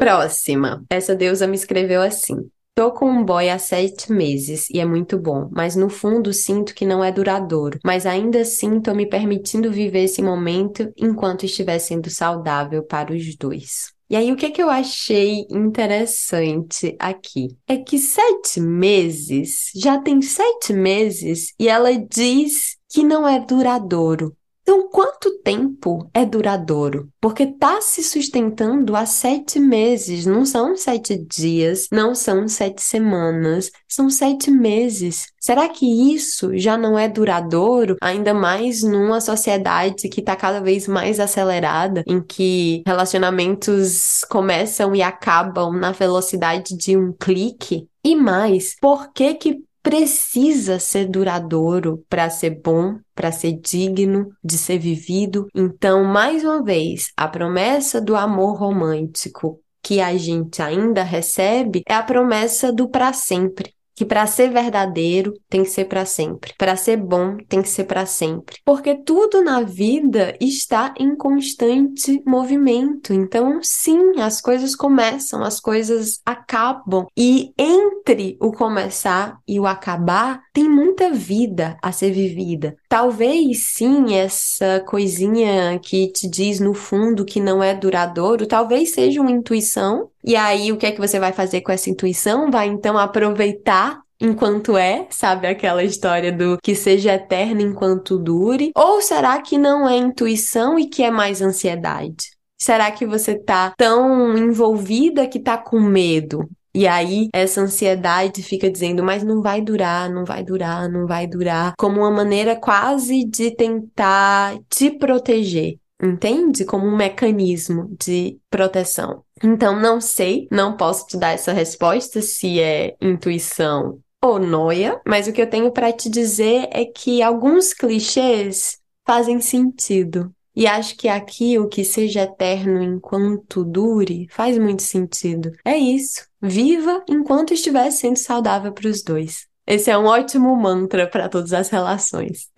Próxima. 0.00 0.84
Essa 0.90 1.14
deusa 1.14 1.46
me 1.46 1.54
escreveu 1.54 2.02
assim: 2.02 2.38
Tô 2.82 2.90
com 2.90 3.08
um 3.08 3.24
boy 3.24 3.48
há 3.48 3.60
sete 3.60 4.10
meses 4.10 4.68
e 4.68 4.80
é 4.80 4.84
muito 4.84 5.16
bom, 5.16 5.48
mas 5.52 5.76
no 5.76 5.88
fundo 5.88 6.32
sinto 6.32 6.74
que 6.74 6.84
não 6.84 7.04
é 7.04 7.12
duradouro. 7.12 7.78
Mas 7.84 8.06
ainda 8.06 8.40
assim 8.40 8.80
tô 8.80 8.92
me 8.92 9.06
permitindo 9.06 9.70
viver 9.70 10.02
esse 10.02 10.20
momento 10.20 10.92
enquanto 10.96 11.46
estiver 11.46 11.78
sendo 11.78 12.10
saudável 12.10 12.82
para 12.82 13.12
os 13.12 13.36
dois. 13.36 13.92
E 14.10 14.16
aí, 14.16 14.32
o 14.32 14.36
que, 14.36 14.46
é 14.46 14.50
que 14.50 14.60
eu 14.60 14.68
achei 14.68 15.46
interessante 15.48 16.96
aqui? 16.98 17.56
É 17.68 17.76
que 17.76 17.98
sete 17.98 18.60
meses, 18.60 19.70
já 19.76 20.00
tem 20.00 20.20
sete 20.20 20.72
meses, 20.72 21.54
e 21.60 21.68
ela 21.68 21.96
diz 21.96 22.76
que 22.92 23.04
não 23.04 23.28
é 23.28 23.38
duradouro. 23.38 24.36
Então, 24.62 24.88
quanto 24.88 25.38
tempo 25.42 26.08
é 26.14 26.24
duradouro? 26.24 27.08
Porque 27.20 27.42
está 27.42 27.80
se 27.80 28.02
sustentando 28.02 28.94
há 28.94 29.04
sete 29.04 29.58
meses, 29.58 30.24
não 30.24 30.46
são 30.46 30.76
sete 30.76 31.18
dias, 31.18 31.88
não 31.90 32.14
são 32.14 32.46
sete 32.46 32.80
semanas, 32.80 33.72
são 33.88 34.08
sete 34.08 34.52
meses. 34.52 35.26
Será 35.40 35.68
que 35.68 36.14
isso 36.14 36.56
já 36.56 36.78
não 36.78 36.96
é 36.96 37.08
duradouro? 37.08 37.96
Ainda 38.00 38.32
mais 38.32 38.84
numa 38.84 39.20
sociedade 39.20 40.08
que 40.08 40.20
está 40.20 40.36
cada 40.36 40.60
vez 40.60 40.86
mais 40.86 41.18
acelerada, 41.18 42.04
em 42.06 42.22
que 42.22 42.84
relacionamentos 42.86 44.24
começam 44.30 44.94
e 44.94 45.02
acabam 45.02 45.72
na 45.72 45.90
velocidade 45.90 46.76
de 46.76 46.96
um 46.96 47.12
clique? 47.12 47.88
E 48.04 48.14
mais, 48.14 48.76
por 48.80 49.12
que 49.12 49.34
que 49.34 49.64
precisa 49.82 50.78
ser 50.78 51.08
duradouro 51.08 52.04
para 52.08 52.30
ser 52.30 52.60
bom, 52.62 52.98
para 53.14 53.32
ser 53.32 53.52
digno 53.60 54.30
de 54.42 54.56
ser 54.56 54.78
vivido. 54.78 55.48
Então, 55.54 56.04
mais 56.04 56.44
uma 56.44 56.62
vez, 56.62 57.10
a 57.16 57.26
promessa 57.26 58.00
do 58.00 58.14
amor 58.14 58.58
romântico 58.58 59.60
que 59.82 60.00
a 60.00 60.16
gente 60.16 60.62
ainda 60.62 61.02
recebe 61.02 61.82
é 61.88 61.94
a 61.94 62.02
promessa 62.02 62.72
do 62.72 62.88
para 62.88 63.12
sempre 63.12 63.74
que 63.94 64.04
para 64.04 64.26
ser 64.26 64.50
verdadeiro 64.50 65.34
tem 65.48 65.62
que 65.62 65.70
ser 65.70 65.84
para 65.86 66.04
sempre, 66.04 66.52
para 66.58 66.76
ser 66.76 66.96
bom 66.96 67.36
tem 67.48 67.62
que 67.62 67.68
ser 67.68 67.84
para 67.84 68.06
sempre, 68.06 68.56
porque 68.64 68.94
tudo 68.94 69.42
na 69.42 69.62
vida 69.62 70.36
está 70.40 70.94
em 70.98 71.14
constante 71.16 72.22
movimento. 72.26 73.12
Então, 73.12 73.60
sim, 73.62 74.20
as 74.20 74.40
coisas 74.40 74.74
começam, 74.74 75.42
as 75.42 75.60
coisas 75.60 76.20
acabam 76.24 77.06
e 77.16 77.52
entre 77.58 78.36
o 78.40 78.52
começar 78.52 79.38
e 79.46 79.58
o 79.58 79.66
acabar 79.66 80.40
tem 80.52 80.68
muita 80.68 81.10
vida 81.10 81.76
a 81.82 81.92
ser 81.92 82.12
vivida. 82.12 82.76
Talvez 82.92 83.72
sim 83.72 84.14
essa 84.16 84.84
coisinha 84.86 85.80
que 85.82 86.12
te 86.12 86.28
diz 86.28 86.60
no 86.60 86.74
fundo 86.74 87.24
que 87.24 87.40
não 87.40 87.62
é 87.62 87.72
duradouro, 87.74 88.46
talvez 88.46 88.92
seja 88.92 89.18
uma 89.18 89.30
intuição 89.30 90.10
e 90.22 90.36
aí, 90.36 90.70
o 90.70 90.76
que 90.76 90.84
é 90.84 90.92
que 90.92 91.00
você 91.00 91.18
vai 91.18 91.32
fazer 91.32 91.62
com 91.62 91.72
essa 91.72 91.88
intuição? 91.88 92.50
Vai 92.50 92.66
então 92.66 92.98
aproveitar 92.98 94.02
enquanto 94.20 94.76
é, 94.76 95.06
sabe 95.08 95.46
aquela 95.46 95.82
história 95.82 96.30
do 96.30 96.58
que 96.62 96.74
seja 96.74 97.14
eterno 97.14 97.62
enquanto 97.62 98.18
dure? 98.18 98.72
Ou 98.76 99.00
será 99.00 99.40
que 99.40 99.56
não 99.56 99.88
é 99.88 99.96
intuição 99.96 100.78
e 100.78 100.86
que 100.86 101.02
é 101.02 101.10
mais 101.10 101.40
ansiedade? 101.40 102.26
Será 102.60 102.90
que 102.90 103.06
você 103.06 103.34
tá 103.34 103.72
tão 103.74 104.36
envolvida 104.36 105.26
que 105.26 105.40
tá 105.40 105.56
com 105.56 105.80
medo? 105.80 106.46
E 106.74 106.86
aí, 106.86 107.28
essa 107.34 107.60
ansiedade 107.60 108.42
fica 108.42 108.70
dizendo, 108.70 109.02
mas 109.02 109.22
não 109.22 109.42
vai 109.42 109.60
durar, 109.60 110.08
não 110.10 110.24
vai 110.24 110.42
durar, 110.42 110.88
não 110.88 111.06
vai 111.06 111.26
durar, 111.26 111.74
como 111.78 112.00
uma 112.00 112.10
maneira 112.10 112.56
quase 112.56 113.24
de 113.24 113.54
tentar 113.54 114.58
te 114.70 114.90
proteger. 114.90 115.76
entende? 116.02 116.64
Como 116.64 116.86
um 116.86 116.96
mecanismo 116.96 117.94
de 118.00 118.38
proteção. 118.50 119.22
Então, 119.42 119.78
não 119.78 120.00
sei, 120.00 120.48
não 120.50 120.76
posso 120.76 121.06
te 121.06 121.16
dar 121.16 121.30
essa 121.30 121.52
resposta 121.52 122.20
se 122.20 122.58
é 122.58 122.96
intuição 123.00 124.00
ou 124.20 124.38
noia, 124.38 125.00
mas 125.06 125.26
o 125.26 125.32
que 125.32 125.42
eu 125.42 125.50
tenho 125.50 125.70
para 125.72 125.92
te 125.92 126.08
dizer 126.08 126.68
é 126.70 126.84
que 126.84 127.22
alguns 127.22 127.72
clichês 127.74 128.78
fazem 129.06 129.40
sentido. 129.40 130.32
E 130.54 130.66
acho 130.66 130.96
que 130.96 131.08
aqui 131.08 131.58
o 131.58 131.66
que 131.68 131.84
seja 131.84 132.22
eterno 132.22 132.82
enquanto 132.82 133.64
dure 133.64 134.28
faz 134.30 134.58
muito 134.58 134.82
sentido. 134.82 135.50
É 135.64 135.76
isso. 135.76 136.26
Viva 136.40 137.02
enquanto 137.08 137.54
estiver 137.54 137.90
sendo 137.90 138.16
saudável 138.16 138.72
para 138.72 138.88
os 138.88 139.02
dois. 139.02 139.46
Esse 139.66 139.90
é 139.90 139.96
um 139.96 140.06
ótimo 140.06 140.54
mantra 140.56 141.08
para 141.08 141.28
todas 141.28 141.52
as 141.52 141.70
relações. 141.70 142.50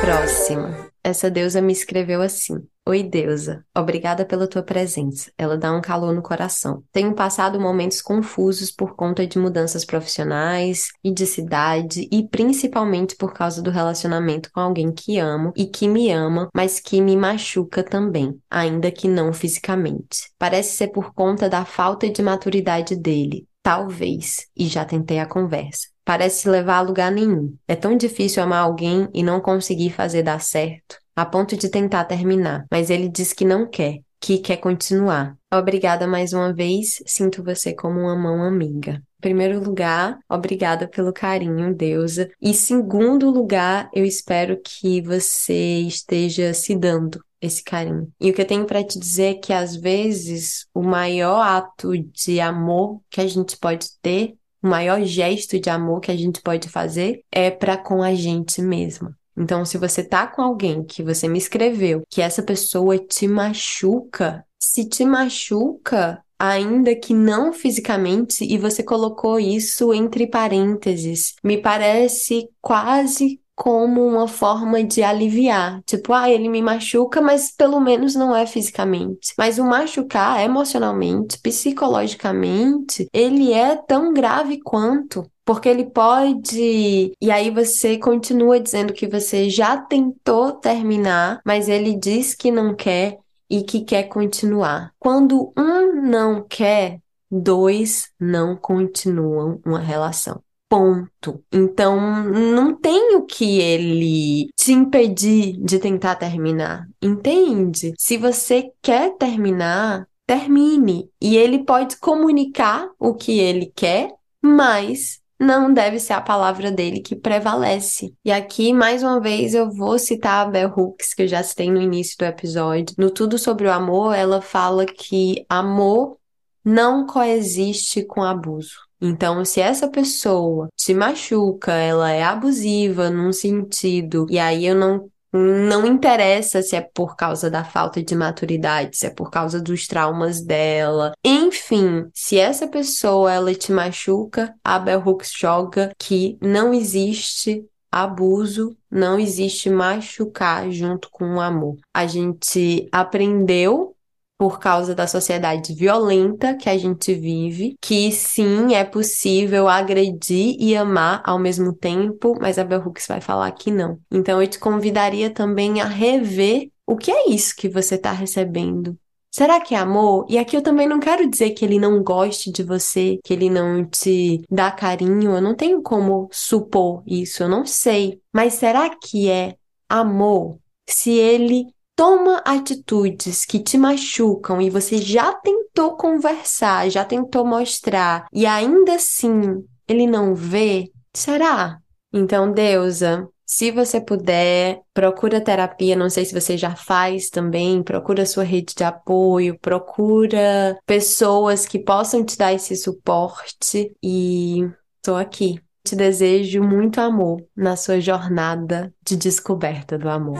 Próxima. 0.00 0.87
Essa 1.08 1.30
deusa 1.30 1.62
me 1.62 1.72
escreveu 1.72 2.20
assim: 2.20 2.62
Oi, 2.86 3.02
deusa, 3.02 3.64
obrigada 3.74 4.26
pela 4.26 4.46
tua 4.46 4.62
presença. 4.62 5.32
Ela 5.38 5.56
dá 5.56 5.72
um 5.72 5.80
calor 5.80 6.14
no 6.14 6.20
coração. 6.20 6.84
Tenho 6.92 7.14
passado 7.14 7.58
momentos 7.58 8.02
confusos 8.02 8.70
por 8.70 8.94
conta 8.94 9.26
de 9.26 9.38
mudanças 9.38 9.86
profissionais 9.86 10.88
e 11.02 11.10
de 11.10 11.24
cidade, 11.24 12.06
e 12.12 12.28
principalmente 12.28 13.16
por 13.16 13.32
causa 13.32 13.62
do 13.62 13.70
relacionamento 13.70 14.50
com 14.52 14.60
alguém 14.60 14.92
que 14.92 15.18
amo 15.18 15.50
e 15.56 15.64
que 15.64 15.88
me 15.88 16.10
ama, 16.10 16.50
mas 16.54 16.78
que 16.78 17.00
me 17.00 17.16
machuca 17.16 17.82
também, 17.82 18.38
ainda 18.50 18.90
que 18.90 19.08
não 19.08 19.32
fisicamente. 19.32 20.30
Parece 20.38 20.76
ser 20.76 20.88
por 20.88 21.14
conta 21.14 21.48
da 21.48 21.64
falta 21.64 22.10
de 22.10 22.20
maturidade 22.20 22.94
dele, 22.94 23.48
talvez, 23.62 24.46
e 24.54 24.66
já 24.66 24.84
tentei 24.84 25.18
a 25.18 25.26
conversa 25.26 25.88
parece 26.08 26.48
levar 26.48 26.78
a 26.78 26.80
lugar 26.80 27.12
nenhum. 27.12 27.54
É 27.68 27.76
tão 27.76 27.94
difícil 27.94 28.42
amar 28.42 28.62
alguém 28.62 29.10
e 29.12 29.22
não 29.22 29.42
conseguir 29.42 29.90
fazer 29.90 30.22
dar 30.22 30.40
certo, 30.40 30.96
a 31.14 31.26
ponto 31.26 31.54
de 31.54 31.68
tentar 31.68 32.06
terminar, 32.06 32.64
mas 32.70 32.88
ele 32.88 33.10
diz 33.10 33.34
que 33.34 33.44
não 33.44 33.68
quer, 33.68 33.98
que 34.18 34.38
quer 34.38 34.56
continuar. 34.56 35.36
Obrigada 35.52 36.06
mais 36.06 36.32
uma 36.32 36.50
vez, 36.50 37.02
sinto 37.04 37.44
você 37.44 37.74
como 37.74 38.00
uma 38.00 38.16
mão 38.16 38.42
amiga. 38.42 39.02
Em 39.18 39.20
primeiro 39.20 39.62
lugar, 39.62 40.18
obrigada 40.26 40.88
pelo 40.88 41.12
carinho, 41.12 41.74
deusa. 41.74 42.30
E 42.40 42.54
segundo 42.54 43.28
lugar, 43.28 43.90
eu 43.92 44.06
espero 44.06 44.58
que 44.64 45.02
você 45.02 45.80
esteja 45.80 46.54
se 46.54 46.74
dando 46.74 47.22
esse 47.38 47.62
carinho. 47.62 48.10
E 48.18 48.30
o 48.30 48.34
que 48.34 48.40
eu 48.40 48.46
tenho 48.46 48.64
para 48.64 48.82
te 48.82 48.98
dizer 48.98 49.24
é 49.24 49.34
que 49.34 49.52
às 49.52 49.76
vezes 49.76 50.66
o 50.72 50.82
maior 50.82 51.40
ato 51.40 51.92
de 51.98 52.40
amor 52.40 53.02
que 53.10 53.20
a 53.20 53.26
gente 53.26 53.58
pode 53.58 53.88
ter 54.00 54.37
o 54.62 54.68
maior 54.68 55.02
gesto 55.02 55.58
de 55.58 55.70
amor 55.70 56.00
que 56.00 56.10
a 56.10 56.16
gente 56.16 56.40
pode 56.40 56.68
fazer 56.68 57.22
é 57.30 57.50
para 57.50 57.76
com 57.76 58.02
a 58.02 58.14
gente 58.14 58.60
mesma. 58.60 59.16
Então, 59.36 59.64
se 59.64 59.78
você 59.78 60.02
tá 60.02 60.26
com 60.26 60.42
alguém 60.42 60.82
que 60.82 61.02
você 61.02 61.28
me 61.28 61.38
escreveu, 61.38 62.02
que 62.10 62.20
essa 62.20 62.42
pessoa 62.42 62.98
te 62.98 63.28
machuca, 63.28 64.44
se 64.58 64.88
te 64.88 65.04
machuca, 65.04 66.20
ainda 66.36 66.94
que 66.94 67.14
não 67.14 67.52
fisicamente, 67.52 68.44
e 68.44 68.58
você 68.58 68.82
colocou 68.82 69.38
isso 69.38 69.94
entre 69.94 70.26
parênteses, 70.26 71.34
me 71.42 71.56
parece 71.56 72.48
quase 72.60 73.40
como 73.58 74.06
uma 74.06 74.28
forma 74.28 74.84
de 74.84 75.02
aliviar. 75.02 75.82
Tipo, 75.84 76.12
ah, 76.12 76.30
ele 76.30 76.48
me 76.48 76.62
machuca, 76.62 77.20
mas 77.20 77.50
pelo 77.50 77.80
menos 77.80 78.14
não 78.14 78.34
é 78.34 78.46
fisicamente. 78.46 79.34
Mas 79.36 79.58
o 79.58 79.64
machucar 79.64 80.40
emocionalmente, 80.44 81.40
psicologicamente, 81.40 83.08
ele 83.12 83.52
é 83.52 83.74
tão 83.74 84.14
grave 84.14 84.60
quanto. 84.60 85.28
Porque 85.44 85.68
ele 85.68 85.86
pode. 85.86 87.12
E 87.20 87.30
aí 87.32 87.50
você 87.50 87.98
continua 87.98 88.60
dizendo 88.60 88.92
que 88.92 89.08
você 89.08 89.50
já 89.50 89.76
tentou 89.76 90.52
terminar, 90.52 91.40
mas 91.44 91.68
ele 91.68 91.98
diz 91.98 92.34
que 92.36 92.52
não 92.52 92.76
quer 92.76 93.18
e 93.50 93.62
que 93.64 93.80
quer 93.80 94.04
continuar. 94.04 94.92
Quando 95.00 95.52
um 95.58 96.00
não 96.00 96.46
quer, 96.48 97.00
dois 97.28 98.08
não 98.20 98.54
continuam 98.56 99.60
uma 99.66 99.80
relação. 99.80 100.40
Ponto. 100.68 101.42
Então, 101.50 101.98
não 102.24 102.76
tem 102.76 103.16
o 103.16 103.24
que 103.24 103.58
ele 103.58 104.50
te 104.54 104.72
impedir 104.72 105.56
de 105.58 105.78
tentar 105.78 106.16
terminar, 106.16 106.86
entende? 107.00 107.94
Se 107.98 108.18
você 108.18 108.70
quer 108.82 109.16
terminar, 109.16 110.06
termine. 110.26 111.10
E 111.20 111.36
ele 111.36 111.64
pode 111.64 111.96
comunicar 111.96 112.90
o 112.98 113.14
que 113.14 113.38
ele 113.38 113.72
quer, 113.74 114.12
mas 114.42 115.20
não 115.40 115.72
deve 115.72 115.98
ser 115.98 116.14
a 116.14 116.20
palavra 116.20 116.70
dele 116.70 117.00
que 117.00 117.16
prevalece. 117.16 118.14
E 118.24 118.32
aqui, 118.32 118.72
mais 118.72 119.02
uma 119.02 119.20
vez, 119.20 119.54
eu 119.54 119.70
vou 119.70 119.98
citar 119.98 120.46
a 120.46 120.50
Bell 120.50 120.72
Hooks, 120.76 121.14
que 121.14 121.22
eu 121.22 121.28
já 121.28 121.42
citei 121.42 121.70
no 121.70 121.80
início 121.80 122.18
do 122.18 122.24
episódio. 122.24 122.94
No 122.98 123.10
Tudo 123.10 123.38
sobre 123.38 123.66
o 123.66 123.72
Amor, 123.72 124.14
ela 124.14 124.42
fala 124.42 124.84
que 124.84 125.46
amor 125.48 126.18
não 126.64 127.06
coexiste 127.06 128.04
com 128.04 128.22
abuso. 128.22 128.87
Então, 129.00 129.44
se 129.44 129.60
essa 129.60 129.88
pessoa 129.88 130.68
te 130.76 130.92
machuca, 130.92 131.72
ela 131.72 132.10
é 132.10 132.22
abusiva 132.22 133.10
num 133.10 133.32
sentido, 133.32 134.26
e 134.28 134.38
aí 134.38 134.66
eu 134.66 134.74
não 134.74 135.08
não 135.30 135.86
interessa 135.86 136.62
se 136.62 136.74
é 136.74 136.80
por 136.80 137.14
causa 137.14 137.50
da 137.50 137.62
falta 137.62 138.02
de 138.02 138.14
maturidade, 138.14 138.96
se 138.96 139.06
é 139.06 139.10
por 139.10 139.30
causa 139.30 139.60
dos 139.60 139.86
traumas 139.86 140.40
dela. 140.40 141.12
Enfim, 141.22 142.08
se 142.14 142.38
essa 142.38 142.66
pessoa 142.66 143.30
ela 143.32 143.54
te 143.54 143.70
machuca, 143.70 144.54
a 144.64 144.78
Bell 144.78 145.02
Hooks 145.04 145.32
joga 145.38 145.92
que 145.98 146.38
não 146.40 146.72
existe 146.72 147.64
abuso, 147.90 148.76
não 148.90 149.18
existe 149.18 149.70
machucar 149.70 150.70
junto 150.70 151.10
com 151.10 151.36
o 151.36 151.40
amor. 151.40 151.76
A 151.94 152.06
gente 152.06 152.88
aprendeu 152.92 153.94
por 154.38 154.60
causa 154.60 154.94
da 154.94 155.08
sociedade 155.08 155.74
violenta 155.74 156.54
que 156.56 156.70
a 156.70 156.78
gente 156.78 157.12
vive, 157.12 157.76
que 157.80 158.12
sim, 158.12 158.72
é 158.72 158.84
possível 158.84 159.68
agredir 159.68 160.54
e 160.60 160.76
amar 160.76 161.20
ao 161.24 161.40
mesmo 161.40 161.74
tempo, 161.74 162.38
mas 162.40 162.56
a 162.56 162.64
Bell 162.64 162.80
Hooks 162.80 163.08
vai 163.08 163.20
falar 163.20 163.50
que 163.50 163.72
não. 163.72 163.98
Então 164.08 164.40
eu 164.40 164.46
te 164.46 164.60
convidaria 164.60 165.28
também 165.28 165.80
a 165.80 165.86
rever 165.86 166.70
o 166.86 166.96
que 166.96 167.10
é 167.10 167.28
isso 167.28 167.54
que 167.56 167.68
você 167.68 167.96
está 167.96 168.12
recebendo. 168.12 168.96
Será 169.30 169.60
que 169.60 169.74
é 169.74 169.78
amor? 169.78 170.24
E 170.28 170.38
aqui 170.38 170.56
eu 170.56 170.62
também 170.62 170.88
não 170.88 170.98
quero 170.98 171.28
dizer 171.28 171.50
que 171.50 171.64
ele 171.64 171.78
não 171.78 172.02
goste 172.02 172.50
de 172.50 172.62
você, 172.62 173.18
que 173.22 173.34
ele 173.34 173.50
não 173.50 173.84
te 173.84 174.42
dá 174.50 174.70
carinho, 174.70 175.32
eu 175.32 175.42
não 175.42 175.54
tenho 175.54 175.82
como 175.82 176.28
supor 176.32 177.02
isso, 177.06 177.42
eu 177.42 177.48
não 177.48 177.66
sei. 177.66 178.20
Mas 178.32 178.54
será 178.54 178.88
que 178.88 179.28
é 179.28 179.56
amor 179.88 180.58
se 180.88 181.10
ele 181.10 181.66
toma 181.98 182.40
atitudes 182.44 183.44
que 183.44 183.58
te 183.58 183.76
machucam 183.76 184.62
e 184.62 184.70
você 184.70 184.98
já 184.98 185.32
tentou 185.32 185.96
conversar, 185.96 186.88
já 186.88 187.04
tentou 187.04 187.44
mostrar 187.44 188.28
e 188.32 188.46
ainda 188.46 188.94
assim 188.94 189.64
ele 189.88 190.06
não 190.06 190.32
vê, 190.32 190.92
será? 191.12 191.78
Então, 192.12 192.52
deusa, 192.52 193.28
se 193.44 193.72
você 193.72 194.00
puder, 194.00 194.78
procura 194.94 195.40
terapia. 195.40 195.96
Não 195.96 196.08
sei 196.08 196.24
se 196.24 196.38
você 196.38 196.56
já 196.56 196.76
faz 196.76 197.30
também. 197.30 197.82
Procura 197.82 198.24
sua 198.24 198.44
rede 198.44 198.74
de 198.76 198.84
apoio, 198.84 199.58
procura 199.58 200.78
pessoas 200.86 201.66
que 201.66 201.80
possam 201.80 202.24
te 202.24 202.38
dar 202.38 202.52
esse 202.52 202.76
suporte. 202.76 203.92
E 204.00 204.70
tô 205.02 205.16
aqui. 205.16 205.60
Te 205.84 205.96
desejo 205.96 206.62
muito 206.62 207.00
amor 207.00 207.42
na 207.56 207.74
sua 207.74 207.98
jornada 208.00 208.92
de 209.02 209.16
descoberta 209.16 209.98
do 209.98 210.08
amor. 210.08 210.38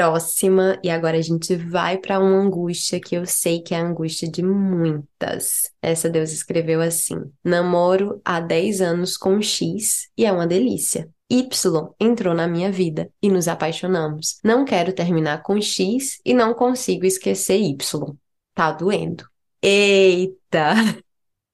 Próxima 0.00 0.80
e 0.82 0.88
agora 0.88 1.18
a 1.18 1.20
gente 1.20 1.54
vai 1.54 1.98
para 1.98 2.18
uma 2.18 2.40
angústia 2.40 2.98
que 2.98 3.14
eu 3.14 3.26
sei 3.26 3.60
que 3.60 3.74
é 3.74 3.78
a 3.78 3.86
angústia 3.86 4.30
de 4.30 4.42
muitas. 4.42 5.70
Essa 5.82 6.08
Deus 6.08 6.32
escreveu 6.32 6.80
assim: 6.80 7.16
Namoro 7.44 8.18
há 8.24 8.40
10 8.40 8.80
anos 8.80 9.18
com 9.18 9.42
X 9.42 10.08
e 10.16 10.24
é 10.24 10.32
uma 10.32 10.46
delícia. 10.46 11.06
Y 11.28 11.90
entrou 12.00 12.32
na 12.34 12.48
minha 12.48 12.72
vida 12.72 13.12
e 13.22 13.28
nos 13.28 13.46
apaixonamos. 13.46 14.40
Não 14.42 14.64
quero 14.64 14.94
terminar 14.94 15.42
com 15.42 15.60
X 15.60 16.18
e 16.24 16.32
não 16.32 16.54
consigo 16.54 17.04
esquecer 17.04 17.60
Y. 17.60 18.16
Tá 18.54 18.72
doendo. 18.72 19.24
Eita! 19.60 20.72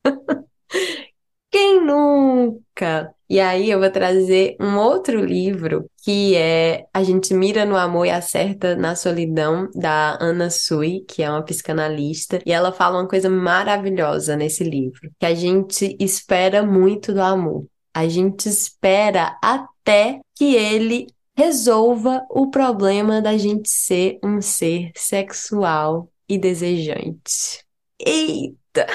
Quem 1.51 1.85
nunca? 1.85 3.13
E 3.29 3.41
aí 3.41 3.71
eu 3.71 3.81
vou 3.81 3.91
trazer 3.91 4.57
um 4.61 4.77
outro 4.77 5.25
livro 5.25 5.91
que 6.03 6.37
é 6.37 6.87
A 6.95 7.03
gente 7.03 7.35
mira 7.35 7.65
no 7.65 7.77
amor 7.77 8.07
e 8.07 8.11
acerta 8.11 8.77
na 8.77 8.95
solidão 8.95 9.69
da 9.75 10.17
Ana 10.21 10.49
Sui, 10.49 11.05
que 11.09 11.23
é 11.23 11.31
uma 11.31 11.43
psicanalista, 11.43 12.41
e 12.47 12.53
ela 12.53 12.73
fala 12.73 12.99
uma 12.99 13.09
coisa 13.09 13.29
maravilhosa 13.29 14.37
nesse 14.37 14.63
livro, 14.63 15.11
que 15.19 15.27
a 15.27 15.35
gente 15.35 15.97
espera 15.99 16.63
muito 16.63 17.13
do 17.13 17.21
amor. 17.21 17.67
A 17.93 18.07
gente 18.09 18.49
espera 18.49 19.37
até 19.43 20.21
que 20.35 20.55
ele 20.55 21.07
resolva 21.37 22.25
o 22.31 22.51
problema 22.51 23.21
da 23.21 23.37
gente 23.37 23.69
ser 23.69 24.19
um 24.23 24.41
ser 24.41 24.91
sexual 24.95 26.09
e 26.29 26.39
desejante. 26.39 27.65
Eita! 27.99 28.87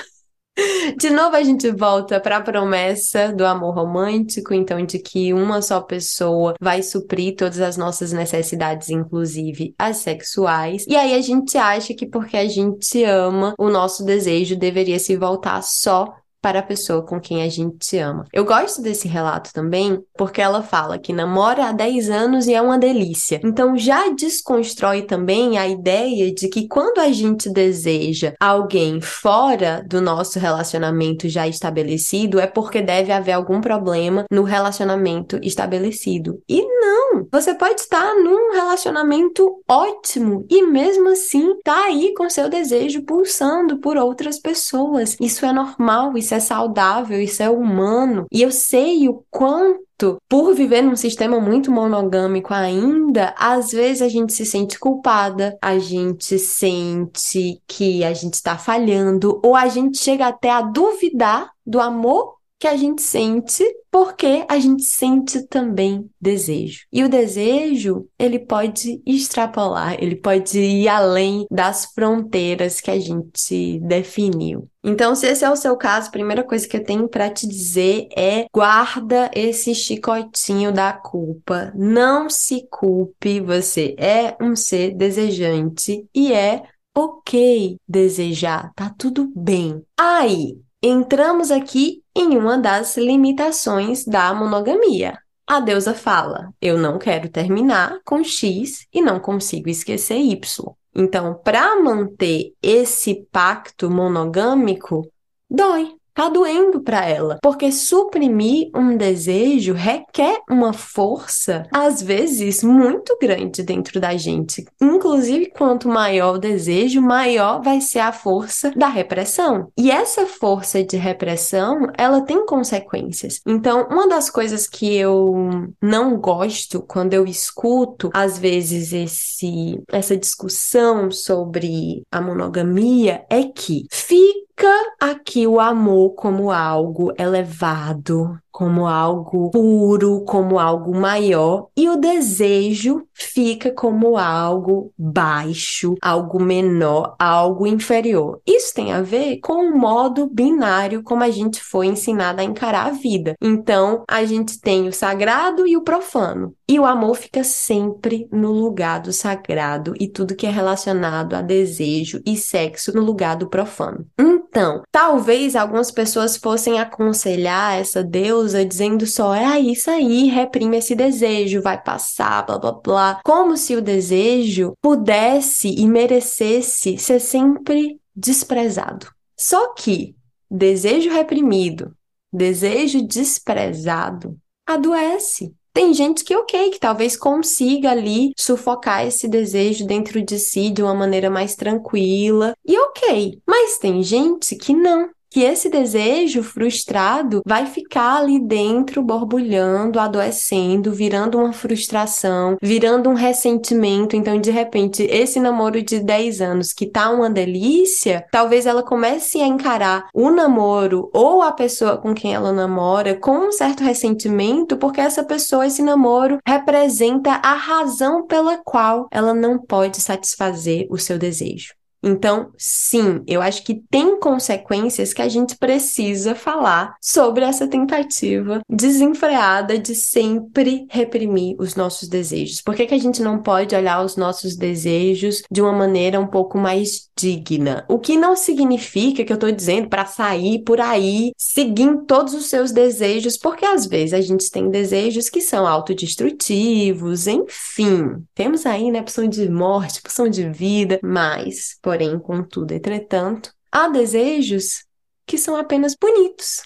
De 0.97 1.09
novo, 1.09 1.35
a 1.35 1.43
gente 1.43 1.71
volta 1.71 2.19
para 2.19 2.37
a 2.37 2.41
promessa 2.41 3.31
do 3.31 3.45
amor 3.45 3.75
romântico, 3.75 4.53
então, 4.53 4.85
de 4.85 4.99
que 4.99 5.33
uma 5.33 5.61
só 5.61 5.81
pessoa 5.81 6.55
vai 6.59 6.83
suprir 6.83 7.35
todas 7.35 7.59
as 7.59 7.77
nossas 7.77 8.11
necessidades, 8.11 8.89
inclusive 8.89 9.73
as 9.77 9.97
sexuais. 9.97 10.85
E 10.87 10.95
aí 10.95 11.13
a 11.13 11.21
gente 11.21 11.57
acha 11.57 11.93
que 11.93 12.05
porque 12.05 12.37
a 12.37 12.47
gente 12.47 13.03
ama, 13.03 13.53
o 13.57 13.69
nosso 13.69 14.03
desejo 14.03 14.55
deveria 14.55 14.99
se 14.99 15.15
voltar 15.15 15.61
só 15.63 16.20
para 16.41 16.59
a 16.59 16.63
pessoa 16.63 17.05
com 17.05 17.19
quem 17.19 17.43
a 17.43 17.49
gente 17.49 17.97
ama. 17.97 18.25
Eu 18.33 18.43
gosto 18.43 18.81
desse 18.81 19.07
relato 19.07 19.53
também 19.53 20.01
porque 20.17 20.41
ela 20.41 20.63
fala 20.63 20.97
que 20.97 21.13
namora 21.13 21.65
há 21.65 21.71
10 21.71 22.09
anos 22.09 22.47
e 22.47 22.53
é 22.53 22.61
uma 22.61 22.77
delícia. 22.77 23.39
Então 23.43 23.77
já 23.77 24.09
desconstrói 24.09 25.03
também 25.03 25.57
a 25.57 25.67
ideia 25.67 26.33
de 26.33 26.47
que 26.47 26.67
quando 26.67 26.99
a 26.99 27.11
gente 27.11 27.49
deseja 27.49 28.33
alguém 28.39 28.99
fora 28.99 29.83
do 29.87 30.01
nosso 30.01 30.39
relacionamento 30.39 31.29
já 31.29 31.47
estabelecido 31.47 32.39
é 32.39 32.47
porque 32.47 32.81
deve 32.81 33.11
haver 33.11 33.33
algum 33.33 33.61
problema 33.61 34.25
no 34.31 34.43
relacionamento 34.43 35.39
estabelecido. 35.43 36.41
E 36.49 36.65
não! 36.65 37.27
Você 37.31 37.53
pode 37.53 37.81
estar 37.81 38.15
num 38.15 38.53
relacionamento 38.53 39.61
ótimo 39.69 40.45
e 40.49 40.65
mesmo 40.65 41.09
assim 41.09 41.55
tá 41.63 41.85
aí 41.85 42.13
com 42.13 42.29
seu 42.29 42.49
desejo 42.49 43.03
pulsando 43.03 43.77
por 43.77 43.97
outras 43.97 44.39
pessoas. 44.39 45.17
Isso 45.19 45.45
é 45.45 45.53
normal, 45.53 46.17
isso 46.17 46.30
isso 46.31 46.35
é 46.35 46.39
saudável, 46.39 47.21
isso 47.21 47.43
é 47.43 47.49
humano. 47.49 48.25
E 48.31 48.41
eu 48.41 48.51
sei 48.51 49.09
o 49.09 49.23
quanto 49.29 50.17
por 50.27 50.55
viver 50.55 50.81
num 50.81 50.95
sistema 50.95 51.39
muito 51.39 51.71
monogâmico 51.71 52.53
ainda, 52.53 53.35
às 53.37 53.71
vezes 53.71 54.01
a 54.01 54.07
gente 54.07 54.33
se 54.33 54.45
sente 54.45 54.79
culpada, 54.79 55.57
a 55.61 55.77
gente 55.77 56.39
sente 56.39 57.61
que 57.67 58.03
a 58.03 58.13
gente 58.13 58.33
está 58.35 58.57
falhando, 58.57 59.39
ou 59.43 59.55
a 59.55 59.67
gente 59.67 59.99
chega 59.99 60.27
até 60.27 60.49
a 60.49 60.61
duvidar 60.61 61.51
do 61.65 61.79
amor 61.79 62.35
que 62.61 62.67
a 62.67 62.77
gente 62.77 63.01
sente 63.01 63.65
porque 63.89 64.45
a 64.47 64.59
gente 64.59 64.83
sente 64.83 65.47
também 65.47 66.07
desejo. 66.21 66.85
E 66.93 67.03
o 67.03 67.09
desejo, 67.09 68.07
ele 68.19 68.37
pode 68.37 69.01
extrapolar, 69.03 69.95
ele 69.99 70.15
pode 70.15 70.59
ir 70.59 70.87
além 70.87 71.47
das 71.49 71.85
fronteiras 71.85 72.79
que 72.79 72.91
a 72.91 72.99
gente 72.99 73.79
definiu. 73.79 74.69
Então, 74.83 75.15
se 75.15 75.25
esse 75.25 75.43
é 75.43 75.49
o 75.49 75.55
seu 75.55 75.75
caso, 75.75 76.09
a 76.09 76.11
primeira 76.11 76.43
coisa 76.43 76.67
que 76.67 76.77
eu 76.77 76.83
tenho 76.83 77.09
para 77.09 77.31
te 77.31 77.47
dizer 77.47 78.07
é 78.15 78.45
guarda 78.53 79.31
esse 79.33 79.73
chicotinho 79.73 80.71
da 80.71 80.93
culpa. 80.93 81.73
Não 81.75 82.29
se 82.29 82.67
culpe, 82.69 83.41
você 83.41 83.95
é 83.97 84.37
um 84.39 84.55
ser 84.55 84.95
desejante 84.95 86.05
e 86.13 86.31
é 86.31 86.61
ok 86.95 87.77
desejar, 87.87 88.71
tá 88.75 88.93
tudo 88.95 89.31
bem. 89.35 89.83
Aí, 89.97 90.59
entramos 90.81 91.51
aqui 91.51 92.00
em 92.15 92.37
uma 92.37 92.57
das 92.57 92.97
limitações 92.97 94.05
da 94.05 94.33
monogamia. 94.33 95.17
A 95.47 95.59
deusa 95.59 95.93
fala: 95.93 96.53
Eu 96.61 96.77
não 96.77 96.97
quero 96.97 97.29
terminar 97.29 97.99
com 98.05 98.23
X 98.23 98.87
e 98.93 99.01
não 99.01 99.19
consigo 99.19 99.69
esquecer 99.69 100.17
Y. 100.17 100.73
Então, 100.95 101.39
para 101.43 101.81
manter 101.81 102.53
esse 102.61 103.25
pacto 103.31 103.89
monogâmico, 103.89 105.09
dói 105.49 105.95
tá 106.13 106.29
doendo 106.29 106.81
para 106.81 107.05
ela, 107.07 107.37
porque 107.41 107.71
suprimir 107.71 108.69
um 108.75 108.95
desejo 108.95 109.73
requer 109.73 110.39
uma 110.49 110.73
força, 110.73 111.67
às 111.73 112.01
vezes 112.01 112.63
muito 112.63 113.17
grande 113.21 113.63
dentro 113.63 113.99
da 113.99 114.15
gente. 114.15 114.65
Inclusive, 114.81 115.51
quanto 115.57 115.87
maior 115.87 116.35
o 116.35 116.39
desejo, 116.39 117.01
maior 117.01 117.61
vai 117.61 117.81
ser 117.81 117.99
a 117.99 118.11
força 118.11 118.71
da 118.75 118.87
repressão. 118.87 119.71
E 119.77 119.91
essa 119.91 120.25
força 120.25 120.83
de 120.83 120.97
repressão, 120.97 121.87
ela 121.97 122.21
tem 122.21 122.45
consequências. 122.45 123.41
Então, 123.45 123.87
uma 123.89 124.07
das 124.07 124.29
coisas 124.29 124.67
que 124.67 124.95
eu 124.95 125.71
não 125.81 126.17
gosto 126.17 126.81
quando 126.81 127.13
eu 127.13 127.25
escuto 127.25 128.09
às 128.13 128.37
vezes 128.37 128.93
esse 128.93 129.81
essa 129.91 130.17
discussão 130.17 131.11
sobre 131.11 132.03
a 132.11 132.21
monogamia 132.21 133.25
é 133.29 133.43
que 133.43 133.85
fica 133.91 134.50
aqui 134.99 135.45
o 135.45 135.59
amor 135.59 136.15
como 136.15 136.51
algo 136.51 137.13
elevado, 137.17 138.40
como 138.51 138.85
algo 138.85 139.49
puro, 139.49 140.23
como 140.25 140.59
algo 140.59 140.95
maior, 140.95 141.67
e 141.75 141.89
o 141.89 141.95
desejo 141.95 143.07
fica 143.13 143.71
como 143.71 144.17
algo 144.17 144.91
baixo, 144.97 145.95
algo 146.01 146.41
menor, 146.41 147.15
algo 147.17 147.65
inferior. 147.65 148.41
Isso 148.45 148.73
tem 148.73 148.91
a 148.91 149.01
ver 149.01 149.39
com 149.39 149.53
o 149.53 149.77
modo 149.77 150.27
binário 150.27 151.01
como 151.03 151.23
a 151.23 151.29
gente 151.29 151.61
foi 151.61 151.87
ensinado 151.87 152.41
a 152.41 152.43
encarar 152.43 152.87
a 152.87 152.91
vida. 152.91 153.35
Então, 153.41 154.03
a 154.07 154.25
gente 154.25 154.59
tem 154.59 154.87
o 154.87 154.93
sagrado 154.93 155.65
e 155.65 155.77
o 155.77 155.83
profano. 155.83 156.53
E 156.67 156.79
o 156.79 156.85
amor 156.85 157.15
fica 157.15 157.43
sempre 157.43 158.27
no 158.31 158.51
lugar 158.51 159.01
do 159.01 159.11
sagrado 159.11 159.93
e 159.99 160.07
tudo 160.07 160.35
que 160.35 160.47
é 160.47 160.49
relacionado 160.49 161.35
a 161.35 161.41
desejo 161.41 162.21
e 162.25 162.37
sexo 162.37 162.93
no 162.95 163.01
lugar 163.01 163.35
do 163.35 163.49
profano. 163.49 164.05
Então, 164.17 164.81
talvez 164.91 165.55
algumas 165.55 165.91
pessoas 165.91 166.37
fossem 166.37 166.79
aconselhar 166.79 167.79
essa 167.79 168.03
deusa 168.03 168.40
dizendo 168.47 169.05
só, 169.05 169.33
é 169.33 169.59
isso 169.59 169.89
aí, 169.89 170.25
reprime 170.27 170.77
esse 170.77 170.95
desejo, 170.95 171.61
vai 171.61 171.81
passar, 171.81 172.45
blá 172.45 172.57
blá 172.57 172.71
blá. 172.71 173.21
Como 173.23 173.57
se 173.57 173.75
o 173.75 173.81
desejo 173.81 174.73
pudesse 174.81 175.69
e 175.69 175.87
merecesse 175.87 176.97
ser 176.97 177.19
sempre 177.19 177.99
desprezado. 178.15 179.07
Só 179.37 179.73
que 179.73 180.15
desejo 180.49 181.09
reprimido, 181.09 181.95
desejo 182.31 183.01
desprezado, 183.01 184.37
adoece. 184.67 185.53
Tem 185.73 185.93
gente 185.93 186.25
que, 186.25 186.35
ok, 186.35 186.71
que 186.71 186.79
talvez 186.79 187.15
consiga 187.15 187.91
ali 187.91 188.33
sufocar 188.37 189.07
esse 189.07 189.27
desejo 189.27 189.85
dentro 189.85 190.21
de 190.21 190.37
si 190.37 190.69
de 190.69 190.83
uma 190.83 190.93
maneira 190.93 191.29
mais 191.29 191.55
tranquila, 191.55 192.53
e 192.65 192.77
ok. 192.77 193.41
Mas 193.47 193.77
tem 193.77 194.03
gente 194.03 194.55
que 194.57 194.73
não, 194.73 195.09
que 195.31 195.41
esse 195.41 195.69
desejo 195.69 196.43
frustrado 196.43 197.41
vai 197.45 197.65
ficar 197.65 198.17
ali 198.17 198.37
dentro, 198.37 199.01
borbulhando, 199.01 199.97
adoecendo, 199.97 200.91
virando 200.91 201.37
uma 201.37 201.53
frustração, 201.53 202.57
virando 202.61 203.09
um 203.09 203.13
ressentimento. 203.13 204.15
Então, 204.15 204.39
de 204.39 204.51
repente, 204.51 205.03
esse 205.03 205.39
namoro 205.39 205.81
de 205.81 205.99
10 205.99 206.41
anos 206.41 206.73
que 206.73 206.85
tá 206.85 207.09
uma 207.09 207.29
delícia, 207.29 208.25
talvez 208.29 208.65
ela 208.65 208.83
comece 208.83 209.39
a 209.39 209.47
encarar 209.47 210.09
o 210.13 210.29
namoro 210.29 211.09
ou 211.13 211.41
a 211.41 211.53
pessoa 211.53 211.97
com 211.97 212.13
quem 212.13 212.33
ela 212.33 212.51
namora 212.51 213.15
com 213.15 213.47
um 213.47 213.51
certo 213.53 213.83
ressentimento, 213.83 214.75
porque 214.75 214.99
essa 214.99 215.23
pessoa, 215.23 215.65
esse 215.65 215.81
namoro, 215.81 216.39
representa 216.45 217.39
a 217.41 217.53
razão 217.53 218.27
pela 218.27 218.57
qual 218.57 219.07
ela 219.09 219.33
não 219.33 219.57
pode 219.57 220.01
satisfazer 220.01 220.87
o 220.89 220.97
seu 220.97 221.17
desejo. 221.17 221.80
Então, 222.03 222.51
sim, 222.57 223.23
eu 223.27 223.41
acho 223.41 223.63
que 223.63 223.81
tem 223.89 224.19
consequências 224.19 225.13
que 225.13 225.21
a 225.21 225.29
gente 225.29 225.55
precisa 225.57 226.33
falar 226.33 226.95
sobre 227.01 227.43
essa 227.43 227.67
tentativa 227.67 228.61
desenfreada 228.67 229.77
de 229.77 229.93
sempre 229.93 230.85
reprimir 230.89 231.55
os 231.59 231.75
nossos 231.75 232.09
desejos. 232.09 232.61
Por 232.61 232.75
que, 232.75 232.87
que 232.87 232.93
a 232.93 232.99
gente 232.99 233.21
não 233.21 233.41
pode 233.41 233.75
olhar 233.75 234.03
os 234.03 234.15
nossos 234.15 234.55
desejos 234.55 235.43
de 235.51 235.61
uma 235.61 235.71
maneira 235.71 236.19
um 236.19 236.27
pouco 236.27 236.57
mais 236.57 237.09
digna? 237.15 237.85
O 237.87 237.99
que 237.99 238.17
não 238.17 238.35
significa 238.35 239.23
que 239.23 239.31
eu 239.31 239.35
estou 239.35 239.51
dizendo 239.51 239.87
para 239.87 240.05
sair 240.05 240.63
por 240.63 240.79
aí 240.79 241.31
seguindo 241.37 242.05
todos 242.05 242.33
os 242.33 242.47
seus 242.47 242.71
desejos, 242.71 243.37
porque 243.37 243.65
às 243.65 243.85
vezes 243.85 244.13
a 244.13 244.21
gente 244.21 244.49
tem 244.49 244.69
desejos 244.69 245.29
que 245.29 245.41
são 245.41 245.67
autodestrutivos, 245.67 247.27
enfim. 247.27 248.23
Temos 248.33 248.65
aí, 248.65 248.89
né, 248.91 249.01
opção 249.01 249.27
de 249.27 249.49
morte, 249.49 249.99
opção 249.99 250.27
de 250.27 250.49
vida, 250.49 250.99
mas 251.03 251.77
Porém, 251.91 252.17
contudo, 252.17 252.73
entretanto, 252.73 253.51
há 253.69 253.89
desejos 253.89 254.85
que 255.25 255.37
são 255.37 255.57
apenas 255.57 255.93
bonitos, 255.93 256.61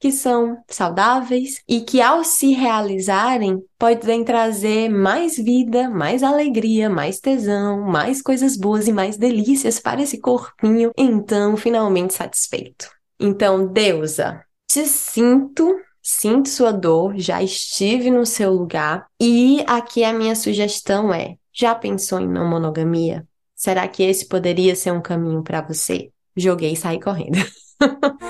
que 0.00 0.10
são 0.10 0.56
saudáveis 0.70 1.62
e 1.68 1.82
que, 1.82 2.00
ao 2.00 2.24
se 2.24 2.54
realizarem, 2.54 3.62
podem 3.78 4.24
trazer 4.24 4.88
mais 4.88 5.36
vida, 5.36 5.90
mais 5.90 6.22
alegria, 6.22 6.88
mais 6.88 7.20
tesão, 7.20 7.82
mais 7.82 8.22
coisas 8.22 8.56
boas 8.56 8.88
e 8.88 8.92
mais 8.94 9.18
delícias 9.18 9.78
para 9.78 10.00
esse 10.00 10.18
corpinho, 10.18 10.92
então 10.96 11.58
finalmente 11.58 12.14
satisfeito. 12.14 12.90
Então, 13.20 13.70
deusa, 13.70 14.42
te 14.66 14.86
sinto 14.86 15.76
sinto 16.02 16.48
sua 16.48 16.72
dor, 16.72 17.18
já 17.18 17.42
estive 17.42 18.10
no 18.10 18.24
seu 18.24 18.50
lugar. 18.50 19.06
E 19.20 19.62
aqui 19.66 20.04
a 20.04 20.12
minha 20.14 20.34
sugestão 20.34 21.12
é: 21.12 21.36
já 21.52 21.74
pensou 21.74 22.18
em 22.18 22.26
não 22.26 22.48
monogamia? 22.48 23.28
Será 23.60 23.86
que 23.86 24.02
esse 24.02 24.26
poderia 24.26 24.74
ser 24.74 24.90
um 24.90 25.02
caminho 25.02 25.42
para 25.42 25.60
você? 25.60 26.10
Joguei 26.34 26.72
e 26.72 26.76
saí 26.76 26.98
correndo. 26.98 27.36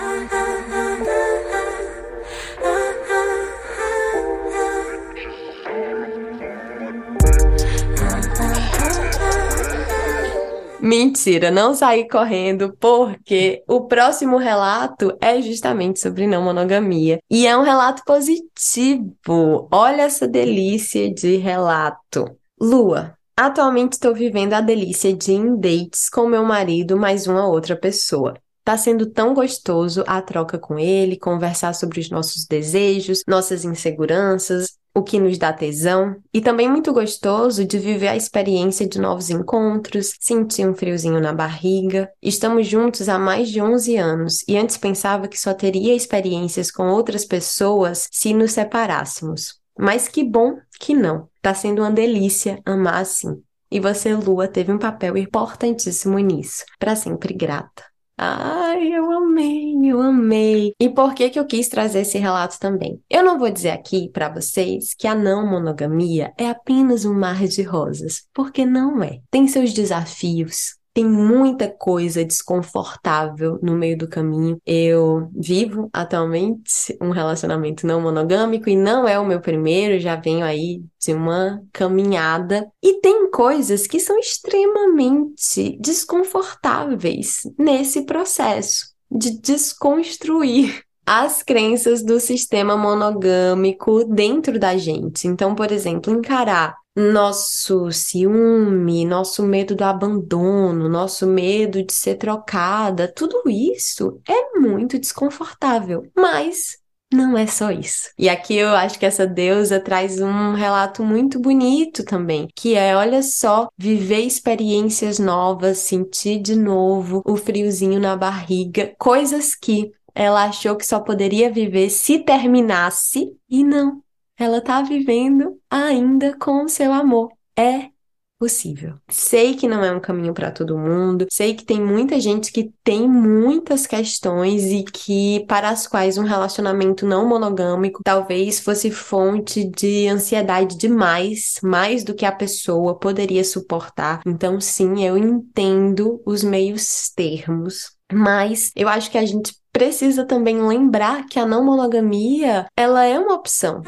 Mentira, 10.83 11.53
não 11.53 11.75
saí 11.75 12.09
correndo, 12.09 12.77
porque 12.81 13.63
o 13.69 13.87
próximo 13.87 14.37
relato 14.37 15.17
é 15.21 15.41
justamente 15.41 16.01
sobre 16.01 16.27
não 16.27 16.43
monogamia. 16.43 17.21
E 17.31 17.47
é 17.47 17.57
um 17.57 17.63
relato 17.63 18.03
positivo. 18.05 19.69
Olha 19.71 20.03
essa 20.03 20.27
delícia 20.27 21.09
de 21.09 21.37
relato. 21.37 22.37
Lua, 22.61 23.17
atualmente 23.37 23.95
estou 23.95 24.15
vivendo 24.15 24.55
a 24.55 24.61
delícia 24.61 25.13
de 25.13 25.33
em 25.33 25.57
dates 25.57 26.09
com 26.09 26.27
meu 26.27 26.45
marido 26.45 26.97
mais 26.97 27.27
uma 27.27 27.47
outra 27.47 27.77
pessoa. 27.77 28.35
Tá 28.65 28.77
sendo 28.77 29.07
tão 29.07 29.35
gostoso 29.35 30.05
a 30.07 30.21
troca 30.21 30.59
com 30.59 30.79
ele, 30.79 31.19
conversar 31.19 31.75
sobre 31.75 31.99
os 31.99 32.11
nossos 32.11 32.45
desejos, 32.47 33.23
nossas 33.27 33.65
inseguranças, 33.65 34.79
o 34.95 35.03
que 35.03 35.19
nos 35.19 35.39
dá 35.39 35.53
tesão, 35.53 36.17
e 36.35 36.41
também 36.41 36.69
muito 36.69 36.93
gostoso 36.93 37.65
de 37.65 37.79
viver 37.79 38.09
a 38.09 38.17
experiência 38.17 38.87
de 38.87 39.01
novos 39.01 39.31
encontros, 39.31 40.13
sentir 40.21 40.69
um 40.69 40.75
friozinho 40.75 41.21
na 41.21 41.33
barriga. 41.33 42.11
Estamos 42.21 42.67
juntos 42.67 43.09
há 43.09 43.19
mais 43.19 43.49
de 43.49 43.61
11 43.61 43.97
anos 43.97 44.45
e 44.49 44.57
antes 44.57 44.77
pensava 44.77 45.29
que 45.29 45.41
só 45.41 45.55
teria 45.55 45.95
experiências 45.95 46.71
com 46.71 46.89
outras 46.89 47.25
pessoas 47.25 48.09
se 48.11 48.35
nos 48.35 48.53
separássemos. 48.53 49.60
Mas 49.79 50.09
que 50.09 50.25
bom 50.25 50.59
que 50.79 50.95
não. 50.95 51.29
Tá 51.41 51.55
sendo 51.55 51.83
uma 51.83 51.91
delícia 51.91 52.61
amar 52.65 53.01
assim. 53.01 53.43
E 53.71 53.79
você, 53.79 54.15
Lua, 54.15 54.49
teve 54.49 54.73
um 54.73 54.79
papel 54.79 55.17
importantíssimo 55.17 56.19
nisso. 56.19 56.65
Para 56.79 56.97
sempre 56.97 57.33
grata. 57.33 57.85
Ai, 58.23 58.93
eu 58.93 59.11
amei, 59.11 59.75
eu 59.83 59.99
amei. 59.99 60.75
E 60.79 60.91
por 60.91 61.15
que 61.15 61.31
que 61.31 61.39
eu 61.39 61.47
quis 61.47 61.69
trazer 61.69 62.01
esse 62.01 62.19
relato 62.19 62.59
também? 62.61 63.01
Eu 63.09 63.25
não 63.25 63.39
vou 63.39 63.51
dizer 63.51 63.71
aqui 63.71 64.11
para 64.11 64.29
vocês 64.29 64.93
que 64.93 65.07
a 65.07 65.15
não 65.15 65.47
monogamia 65.47 66.31
é 66.37 66.51
apenas 66.51 67.07
um 67.07 67.15
mar 67.15 67.47
de 67.47 67.63
rosas, 67.63 68.25
porque 68.35 68.67
não 68.67 69.03
é. 69.03 69.21
Tem 69.31 69.49
seus 69.49 69.73
desafios, 69.73 70.77
tem 70.93 71.05
muita 71.05 71.69
coisa 71.69 72.25
desconfortável 72.25 73.59
no 73.63 73.75
meio 73.75 73.97
do 73.97 74.09
caminho. 74.09 74.61
Eu 74.67 75.31
vivo 75.35 75.89
atualmente 75.93 76.97
um 77.01 77.11
relacionamento 77.11 77.87
não 77.87 78.01
monogâmico 78.01 78.69
e 78.69 78.77
não 78.77 79.07
é 79.07 79.19
o 79.19 79.25
meu 79.25 79.41
primeiro, 79.41 80.01
já 80.01 80.17
venho 80.17 80.45
aí 80.45 80.83
de 81.01 81.13
uma 81.13 81.63
caminhada. 81.73 82.71
E 82.83 83.01
tem 83.01 83.31
coisas 83.31 83.87
que 83.87 84.01
são 84.01 84.19
extremamente 84.19 85.79
desconfortáveis 85.81 87.43
nesse 87.59 88.03
processo 88.03 88.91
de 89.11 89.39
desconstruir 89.41 90.83
as 91.07 91.43
crenças 91.43 92.05
do 92.05 92.21
sistema 92.21 92.77
monogâmico 92.77 94.05
dentro 94.05 94.59
da 94.59 94.77
gente. 94.77 95.27
Então, 95.27 95.55
por 95.55 95.73
exemplo, 95.73 96.13
encarar 96.13 96.77
nosso 97.13 97.91
ciúme, 97.91 99.05
nosso 99.05 99.43
medo 99.43 99.75
do 99.75 99.83
abandono, 99.83 100.89
nosso 100.89 101.27
medo 101.27 101.83
de 101.83 101.93
ser 101.93 102.17
trocada, 102.17 103.13
tudo 103.13 103.43
isso 103.49 104.21
é 104.29 104.59
muito 104.59 104.99
desconfortável, 104.99 106.03
mas 106.17 106.79
não 107.13 107.37
é 107.37 107.47
só 107.47 107.73
isso. 107.73 108.11
E 108.17 108.29
aqui 108.29 108.55
eu 108.55 108.69
acho 108.69 108.99
que 108.99 109.07
essa 109.07 109.27
deusa 109.27 109.81
traz 109.81 110.21
um 110.21 110.55
relato 110.55 111.03
muito 111.03 111.41
bonito 111.41 112.05
também, 112.05 112.49
que 112.55 112.75
é, 112.75 112.97
olha 112.97 113.23
só, 113.23 113.69
viver 113.77 114.21
experiências 114.21 115.19
novas, 115.19 115.79
sentir 115.79 116.41
de 116.41 116.55
novo 116.55 117.21
o 117.27 117.37
friozinho 117.37 117.99
na 117.99 118.17
barriga, 118.17 118.95
coisas 118.99 119.55
que 119.57 119.91
ela 120.15 120.45
achou 120.45 120.77
que 120.77 120.87
só 120.87 121.01
poderia 121.01 121.51
viver 121.51 121.91
se 121.91 122.21
terminasse 122.21 123.37
e 123.49 123.65
não 123.65 124.03
ela 124.41 124.59
está 124.59 124.81
vivendo 124.83 125.61
ainda 125.71 126.37
com 126.39 126.65
o 126.65 126.69
seu 126.69 126.93
amor. 126.93 127.31
É 127.57 127.91
possível. 128.39 128.95
Sei 129.11 129.55
que 129.55 129.69
não 129.69 129.85
é 129.85 129.93
um 129.93 130.01
caminho 130.01 130.33
para 130.33 130.51
todo 130.51 130.79
mundo, 130.79 131.27
sei 131.31 131.55
que 131.55 131.63
tem 131.63 131.79
muita 131.79 132.19
gente 132.19 132.51
que 132.51 132.73
tem 132.83 133.07
muitas 133.07 133.87
questões 133.87 134.65
e 134.65 134.83
que 134.83 135.45
para 135.47 135.69
as 135.69 135.87
quais 135.87 136.17
um 136.17 136.25
relacionamento 136.25 137.05
não 137.05 137.29
monogâmico 137.29 138.01
talvez 138.03 138.59
fosse 138.59 138.91
fonte 138.91 139.65
de 139.65 140.09
ansiedade 140.09 140.79
demais, 140.79 141.57
mais 141.63 142.03
do 142.03 142.15
que 142.15 142.25
a 142.25 142.33
pessoa 142.33 142.99
poderia 142.99 143.45
suportar. 143.45 144.23
Então, 144.27 144.59
sim, 144.59 145.05
eu 145.05 145.19
entendo 145.19 146.23
os 146.25 146.43
meios 146.43 147.11
termos, 147.15 147.95
mas 148.13 148.73
eu 148.75 148.89
acho 148.89 149.11
que 149.11 149.19
a 149.19 149.25
gente 149.25 149.55
precisa 149.73 150.25
também 150.25 150.61
lembrar 150.61 151.27
que 151.27 151.39
a 151.39 151.47
não 151.47 151.65
monogamia, 151.65 152.67
ela 152.77 153.05
é 153.05 153.19
uma 153.19 153.35
opção. 153.35 153.83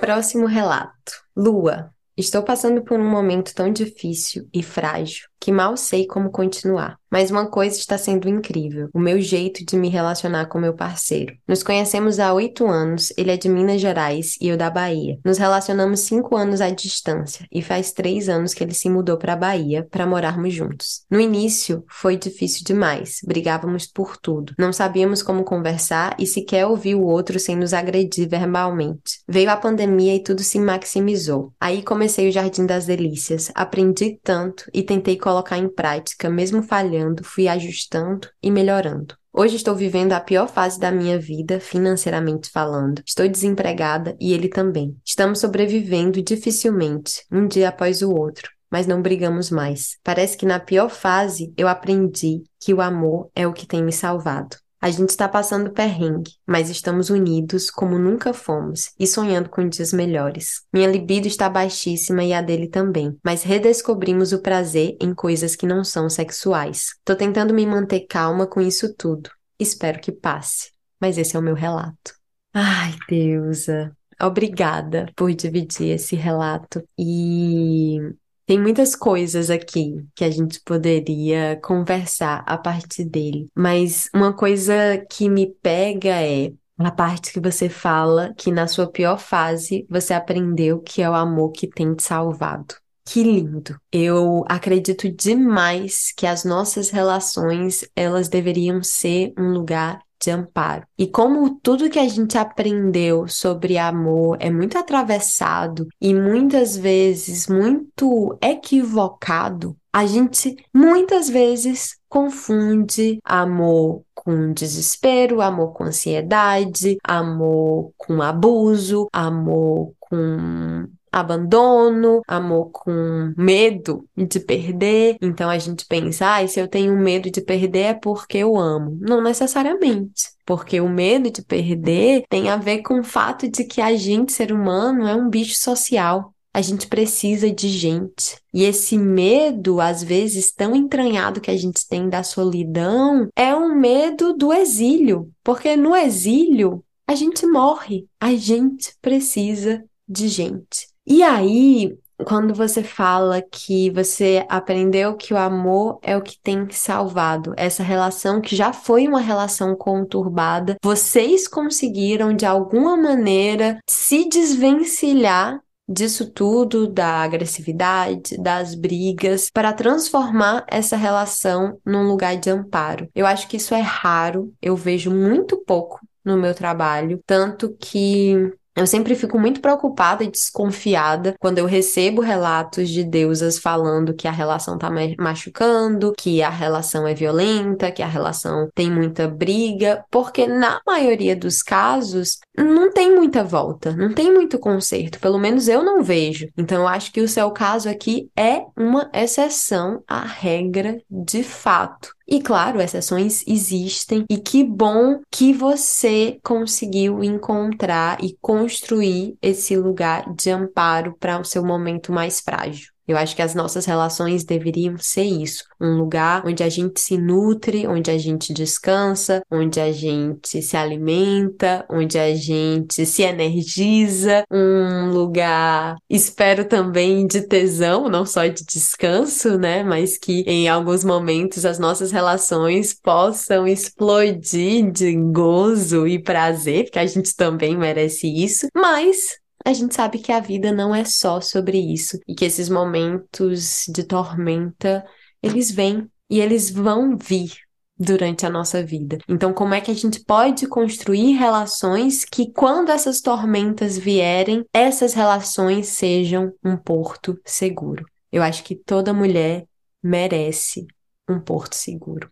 Próximo 0.00 0.46
relato. 0.46 1.12
Lua. 1.36 1.90
Estou 2.16 2.42
passando 2.42 2.82
por 2.82 2.98
um 2.98 3.08
momento 3.08 3.54
tão 3.54 3.70
difícil 3.70 4.48
e 4.52 4.62
frágil 4.62 5.26
que 5.40 5.52
mal 5.52 5.76
sei 5.76 6.06
como 6.06 6.30
continuar. 6.30 6.98
Mas 7.10 7.30
uma 7.30 7.46
coisa 7.46 7.78
está 7.78 7.96
sendo 7.96 8.28
incrível: 8.28 8.88
o 8.92 8.98
meu 8.98 9.20
jeito 9.20 9.64
de 9.64 9.76
me 9.76 9.88
relacionar 9.88 10.46
com 10.46 10.58
meu 10.58 10.74
parceiro. 10.74 11.34
Nos 11.46 11.62
conhecemos 11.62 12.18
há 12.18 12.32
oito 12.32 12.66
anos, 12.66 13.12
ele 13.16 13.30
é 13.30 13.36
de 13.36 13.48
Minas 13.48 13.80
Gerais 13.80 14.36
e 14.40 14.48
eu 14.48 14.56
da 14.56 14.68
Bahia. 14.68 15.18
Nos 15.24 15.38
relacionamos 15.38 16.00
cinco 16.00 16.36
anos 16.36 16.60
à 16.60 16.68
distância 16.70 17.46
e 17.50 17.62
faz 17.62 17.92
três 17.92 18.28
anos 18.28 18.52
que 18.52 18.62
ele 18.62 18.74
se 18.74 18.90
mudou 18.90 19.16
para 19.16 19.34
a 19.34 19.36
Bahia 19.36 19.86
para 19.90 20.06
morarmos 20.06 20.52
juntos. 20.52 21.04
No 21.10 21.20
início 21.20 21.84
foi 21.88 22.16
difícil 22.16 22.64
demais, 22.64 23.20
brigávamos 23.24 23.86
por 23.86 24.16
tudo. 24.16 24.52
Não 24.58 24.72
sabíamos 24.72 25.22
como 25.22 25.44
conversar 25.44 26.16
e 26.18 26.26
sequer 26.26 26.66
ouvir 26.66 26.96
o 26.96 27.04
outro 27.04 27.38
sem 27.38 27.56
nos 27.56 27.72
agredir 27.72 28.28
verbalmente. 28.28 29.20
Veio 29.28 29.50
a 29.50 29.56
pandemia 29.56 30.14
e 30.14 30.22
tudo 30.22 30.42
se 30.42 30.58
maximizou. 30.58 31.52
Aí 31.60 31.82
comecei 31.82 32.28
o 32.28 32.32
Jardim 32.32 32.66
das 32.66 32.86
Delícias, 32.86 33.50
aprendi 33.54 34.18
tanto 34.22 34.64
e 34.74 34.82
tentei 34.82 35.16
colocar 35.26 35.58
em 35.58 35.68
prática, 35.68 36.30
mesmo 36.30 36.62
falhando, 36.62 37.24
fui 37.24 37.48
ajustando 37.48 38.28
e 38.40 38.48
melhorando. 38.48 39.16
Hoje 39.32 39.56
estou 39.56 39.74
vivendo 39.74 40.12
a 40.12 40.20
pior 40.20 40.46
fase 40.46 40.78
da 40.78 40.92
minha 40.92 41.18
vida, 41.18 41.58
financeiramente 41.58 42.48
falando. 42.48 43.02
Estou 43.04 43.28
desempregada 43.28 44.16
e 44.20 44.32
ele 44.32 44.48
também. 44.48 44.96
Estamos 45.04 45.40
sobrevivendo 45.40 46.22
dificilmente, 46.22 47.24
um 47.28 47.48
dia 47.48 47.70
após 47.70 48.02
o 48.02 48.14
outro, 48.14 48.48
mas 48.70 48.86
não 48.86 49.02
brigamos 49.02 49.50
mais. 49.50 49.98
Parece 50.04 50.36
que 50.36 50.46
na 50.46 50.60
pior 50.60 50.88
fase 50.88 51.52
eu 51.56 51.66
aprendi 51.66 52.44
que 52.60 52.72
o 52.72 52.80
amor 52.80 53.28
é 53.34 53.48
o 53.48 53.52
que 53.52 53.66
tem 53.66 53.82
me 53.82 53.92
salvado. 53.92 54.56
A 54.80 54.90
gente 54.90 55.10
está 55.10 55.28
passando 55.28 55.72
perrengue, 55.72 56.32
mas 56.46 56.68
estamos 56.68 57.08
unidos 57.08 57.70
como 57.70 57.98
nunca 57.98 58.32
fomos 58.32 58.90
e 58.98 59.06
sonhando 59.06 59.48
com 59.48 59.68
dias 59.68 59.92
melhores. 59.92 60.62
Minha 60.72 60.88
libido 60.88 61.26
está 61.26 61.48
baixíssima 61.48 62.22
e 62.22 62.32
a 62.32 62.42
dele 62.42 62.68
também, 62.68 63.16
mas 63.24 63.42
redescobrimos 63.42 64.32
o 64.32 64.42
prazer 64.42 64.96
em 65.00 65.14
coisas 65.14 65.56
que 65.56 65.66
não 65.66 65.82
são 65.82 66.10
sexuais. 66.10 66.90
Tô 67.04 67.16
tentando 67.16 67.54
me 67.54 67.66
manter 67.66 68.06
calma 68.06 68.46
com 68.46 68.60
isso 68.60 68.94
tudo. 68.94 69.30
Espero 69.58 69.98
que 69.98 70.12
passe, 70.12 70.70
mas 71.00 71.16
esse 71.16 71.36
é 71.36 71.38
o 71.38 71.42
meu 71.42 71.54
relato. 71.54 72.14
Ai, 72.52 72.94
deusa, 73.08 73.96
obrigada 74.20 75.10
por 75.16 75.32
dividir 75.32 75.94
esse 75.94 76.14
relato 76.16 76.86
e 76.98 77.98
tem 78.46 78.60
muitas 78.60 78.94
coisas 78.94 79.50
aqui 79.50 80.06
que 80.14 80.24
a 80.24 80.30
gente 80.30 80.60
poderia 80.60 81.58
conversar 81.62 82.44
a 82.46 82.56
partir 82.56 83.04
dele, 83.04 83.48
mas 83.54 84.08
uma 84.14 84.32
coisa 84.32 85.04
que 85.10 85.28
me 85.28 85.46
pega 85.60 86.22
é 86.22 86.52
a 86.78 86.90
parte 86.90 87.32
que 87.32 87.40
você 87.40 87.68
fala 87.68 88.34
que 88.36 88.52
na 88.52 88.66
sua 88.66 88.86
pior 88.86 89.18
fase 89.18 89.86
você 89.90 90.14
aprendeu 90.14 90.80
que 90.80 91.02
é 91.02 91.10
o 91.10 91.14
amor 91.14 91.50
que 91.50 91.66
tem 91.66 91.94
te 91.94 92.02
salvado. 92.02 92.74
Que 93.04 93.22
lindo. 93.22 93.80
Eu 93.92 94.44
acredito 94.48 95.08
demais 95.08 96.12
que 96.16 96.26
as 96.26 96.44
nossas 96.44 96.90
relações, 96.90 97.84
elas 97.94 98.28
deveriam 98.28 98.82
ser 98.82 99.32
um 99.38 99.52
lugar 99.52 100.00
de 100.20 100.30
amparo. 100.30 100.86
E 100.98 101.06
como 101.06 101.58
tudo 101.60 101.90
que 101.90 101.98
a 101.98 102.08
gente 102.08 102.38
aprendeu 102.38 103.28
sobre 103.28 103.78
amor 103.78 104.36
é 104.40 104.50
muito 104.50 104.78
atravessado 104.78 105.86
e 106.00 106.14
muitas 106.14 106.76
vezes 106.76 107.46
muito 107.46 108.36
equivocado, 108.40 109.76
a 109.92 110.04
gente 110.04 110.56
muitas 110.74 111.28
vezes 111.28 111.96
confunde 112.08 113.18
amor 113.24 114.02
com 114.14 114.52
desespero, 114.52 115.40
amor 115.40 115.72
com 115.72 115.84
ansiedade, 115.84 116.98
amor 117.02 117.92
com 117.96 118.20
abuso, 118.20 119.08
amor 119.12 119.92
com 120.00 120.86
abandono, 121.10 122.22
amor 122.26 122.70
com 122.70 123.32
medo 123.36 124.06
de 124.16 124.40
perder. 124.40 125.16
Então 125.20 125.48
a 125.48 125.58
gente 125.58 125.86
pensa, 125.86 126.36
ah, 126.36 126.46
se 126.46 126.60
eu 126.60 126.68
tenho 126.68 126.96
medo 126.96 127.30
de 127.30 127.40
perder 127.40 127.78
é 127.78 127.94
porque 127.94 128.38
eu 128.38 128.56
amo. 128.56 128.98
Não 129.00 129.22
necessariamente. 129.22 130.36
Porque 130.44 130.80
o 130.80 130.88
medo 130.88 131.30
de 131.30 131.42
perder 131.42 132.24
tem 132.28 132.48
a 132.48 132.56
ver 132.56 132.82
com 132.82 133.00
o 133.00 133.04
fato 133.04 133.48
de 133.48 133.64
que 133.64 133.80
a 133.80 133.96
gente, 133.96 134.32
ser 134.32 134.52
humano, 134.52 135.06
é 135.06 135.14
um 135.14 135.28
bicho 135.28 135.56
social. 135.56 136.32
A 136.54 136.62
gente 136.62 136.86
precisa 136.86 137.52
de 137.52 137.68
gente. 137.68 138.38
E 138.54 138.64
esse 138.64 138.96
medo, 138.96 139.78
às 139.78 140.02
vezes, 140.02 140.52
tão 140.52 140.74
entranhado 140.74 141.40
que 141.40 141.50
a 141.50 141.56
gente 141.56 141.86
tem 141.86 142.08
da 142.08 142.22
solidão, 142.22 143.28
é 143.36 143.54
um 143.54 143.78
medo 143.78 144.32
do 144.32 144.52
exílio. 144.52 145.30
Porque 145.44 145.76
no 145.76 145.94
exílio, 145.94 146.82
a 147.06 147.14
gente 147.14 147.46
morre. 147.46 148.06
A 148.18 148.34
gente 148.34 148.94
precisa 149.02 149.84
de 150.08 150.28
gente. 150.28 150.88
E 151.06 151.22
aí, 151.22 151.96
quando 152.24 152.54
você 152.54 152.82
fala 152.82 153.40
que 153.40 153.90
você 153.90 154.44
aprendeu 154.48 155.14
que 155.14 155.32
o 155.32 155.36
amor 155.36 155.98
é 156.02 156.16
o 156.16 156.22
que 156.22 156.38
tem 156.40 156.68
salvado, 156.70 157.54
essa 157.56 157.82
relação 157.82 158.40
que 158.40 158.56
já 158.56 158.72
foi 158.72 159.06
uma 159.06 159.20
relação 159.20 159.76
conturbada, 159.76 160.76
vocês 160.82 161.46
conseguiram 161.46 162.34
de 162.34 162.46
alguma 162.46 162.96
maneira 162.96 163.78
se 163.86 164.28
desvencilhar 164.28 165.60
disso 165.88 166.28
tudo, 166.32 166.88
da 166.88 167.22
agressividade, 167.22 168.36
das 168.38 168.74
brigas, 168.74 169.48
para 169.50 169.72
transformar 169.72 170.64
essa 170.68 170.96
relação 170.96 171.78
num 171.86 172.08
lugar 172.08 172.36
de 172.36 172.50
amparo. 172.50 173.08
Eu 173.14 173.24
acho 173.24 173.46
que 173.46 173.56
isso 173.56 173.72
é 173.72 173.80
raro, 173.80 174.52
eu 174.60 174.74
vejo 174.74 175.12
muito 175.12 175.56
pouco 175.64 176.00
no 176.24 176.36
meu 176.36 176.52
trabalho, 176.54 177.20
tanto 177.24 177.72
que 177.78 178.52
eu 178.76 178.86
sempre 178.86 179.14
fico 179.14 179.38
muito 179.38 179.60
preocupada 179.60 180.22
e 180.22 180.30
desconfiada 180.30 181.34
quando 181.40 181.58
eu 181.58 181.66
recebo 181.66 182.20
relatos 182.20 182.90
de 182.90 183.02
deusas 183.02 183.58
falando 183.58 184.14
que 184.14 184.28
a 184.28 184.30
relação 184.30 184.76
tá 184.76 184.90
machucando, 185.18 186.12
que 186.16 186.42
a 186.42 186.50
relação 186.50 187.06
é 187.06 187.14
violenta, 187.14 187.90
que 187.90 188.02
a 188.02 188.06
relação 188.06 188.68
tem 188.74 188.90
muita 188.90 189.26
briga, 189.26 190.04
porque 190.10 190.46
na 190.46 190.80
maioria 190.86 191.34
dos 191.34 191.62
casos 191.62 192.38
não 192.56 192.92
tem 192.92 193.14
muita 193.14 193.42
volta, 193.42 193.94
não 193.94 194.12
tem 194.12 194.32
muito 194.32 194.58
conserto, 194.58 195.18
pelo 195.20 195.38
menos 195.38 195.68
eu 195.68 195.82
não 195.82 196.02
vejo. 196.02 196.48
Então 196.56 196.82
eu 196.82 196.88
acho 196.88 197.12
que 197.12 197.20
o 197.20 197.28
seu 197.28 197.50
caso 197.50 197.88
aqui 197.88 198.30
é 198.36 198.62
uma 198.76 199.10
exceção 199.14 200.02
à 200.06 200.20
regra 200.20 200.98
de 201.10 201.42
fato. 201.42 202.15
E 202.28 202.40
claro, 202.40 202.80
exceções 202.80 203.44
existem, 203.46 204.24
e 204.28 204.38
que 204.38 204.64
bom 204.64 205.20
que 205.30 205.52
você 205.52 206.40
conseguiu 206.42 207.22
encontrar 207.22 208.22
e 208.22 208.36
construir 208.40 209.38
esse 209.40 209.76
lugar 209.76 210.32
de 210.34 210.50
amparo 210.50 211.16
para 211.20 211.40
o 211.40 211.44
seu 211.44 211.64
momento 211.64 212.12
mais 212.12 212.40
frágil. 212.40 212.95
Eu 213.06 213.16
acho 213.16 213.36
que 213.36 213.42
as 213.42 213.54
nossas 213.54 213.84
relações 213.86 214.44
deveriam 214.44 214.96
ser 214.98 215.24
isso, 215.24 215.64
um 215.80 215.96
lugar 215.96 216.44
onde 216.44 216.62
a 216.62 216.68
gente 216.68 217.00
se 217.00 217.16
nutre, 217.16 217.86
onde 217.86 218.10
a 218.10 218.18
gente 218.18 218.52
descansa, 218.52 219.42
onde 219.50 219.80
a 219.80 219.92
gente 219.92 220.60
se 220.60 220.76
alimenta, 220.76 221.86
onde 221.90 222.18
a 222.18 222.34
gente 222.34 223.06
se 223.06 223.22
energiza, 223.22 224.44
um 224.50 225.10
lugar, 225.12 225.96
espero 226.10 226.64
também 226.64 227.26
de 227.26 227.42
tesão, 227.42 228.08
não 228.08 228.26
só 228.26 228.46
de 228.46 228.64
descanso, 228.64 229.56
né, 229.56 229.84
mas 229.84 230.18
que 230.18 230.40
em 230.46 230.68
alguns 230.68 231.04
momentos 231.04 231.64
as 231.64 231.78
nossas 231.78 232.10
relações 232.10 232.92
possam 232.92 233.66
explodir 233.68 234.90
de 234.90 235.14
gozo 235.14 236.06
e 236.06 236.18
prazer, 236.18 236.84
porque 236.84 236.98
a 236.98 237.06
gente 237.06 237.34
também 237.36 237.76
merece 237.76 238.26
isso, 238.26 238.66
mas 238.74 239.38
a 239.66 239.72
gente 239.72 239.96
sabe 239.96 240.20
que 240.20 240.30
a 240.30 240.38
vida 240.38 240.70
não 240.70 240.94
é 240.94 241.04
só 241.04 241.40
sobre 241.40 241.76
isso 241.76 242.20
e 242.28 242.36
que 242.36 242.44
esses 242.44 242.68
momentos 242.68 243.82
de 243.88 244.04
tormenta, 244.04 245.04
eles 245.42 245.72
vêm 245.72 246.08
e 246.30 246.40
eles 246.40 246.70
vão 246.70 247.18
vir 247.18 247.50
durante 247.98 248.46
a 248.46 248.50
nossa 248.50 248.80
vida. 248.80 249.18
Então, 249.28 249.52
como 249.52 249.74
é 249.74 249.80
que 249.80 249.90
a 249.90 249.94
gente 249.94 250.24
pode 250.24 250.68
construir 250.68 251.32
relações 251.32 252.24
que 252.24 252.52
quando 252.52 252.90
essas 252.90 253.20
tormentas 253.20 253.98
vierem, 253.98 254.64
essas 254.72 255.14
relações 255.14 255.88
sejam 255.88 256.52
um 256.64 256.76
porto 256.76 257.36
seguro? 257.44 258.06
Eu 258.30 258.44
acho 258.44 258.62
que 258.62 258.76
toda 258.76 259.12
mulher 259.12 259.66
merece 260.00 260.86
um 261.28 261.40
porto 261.40 261.74
seguro. 261.74 262.30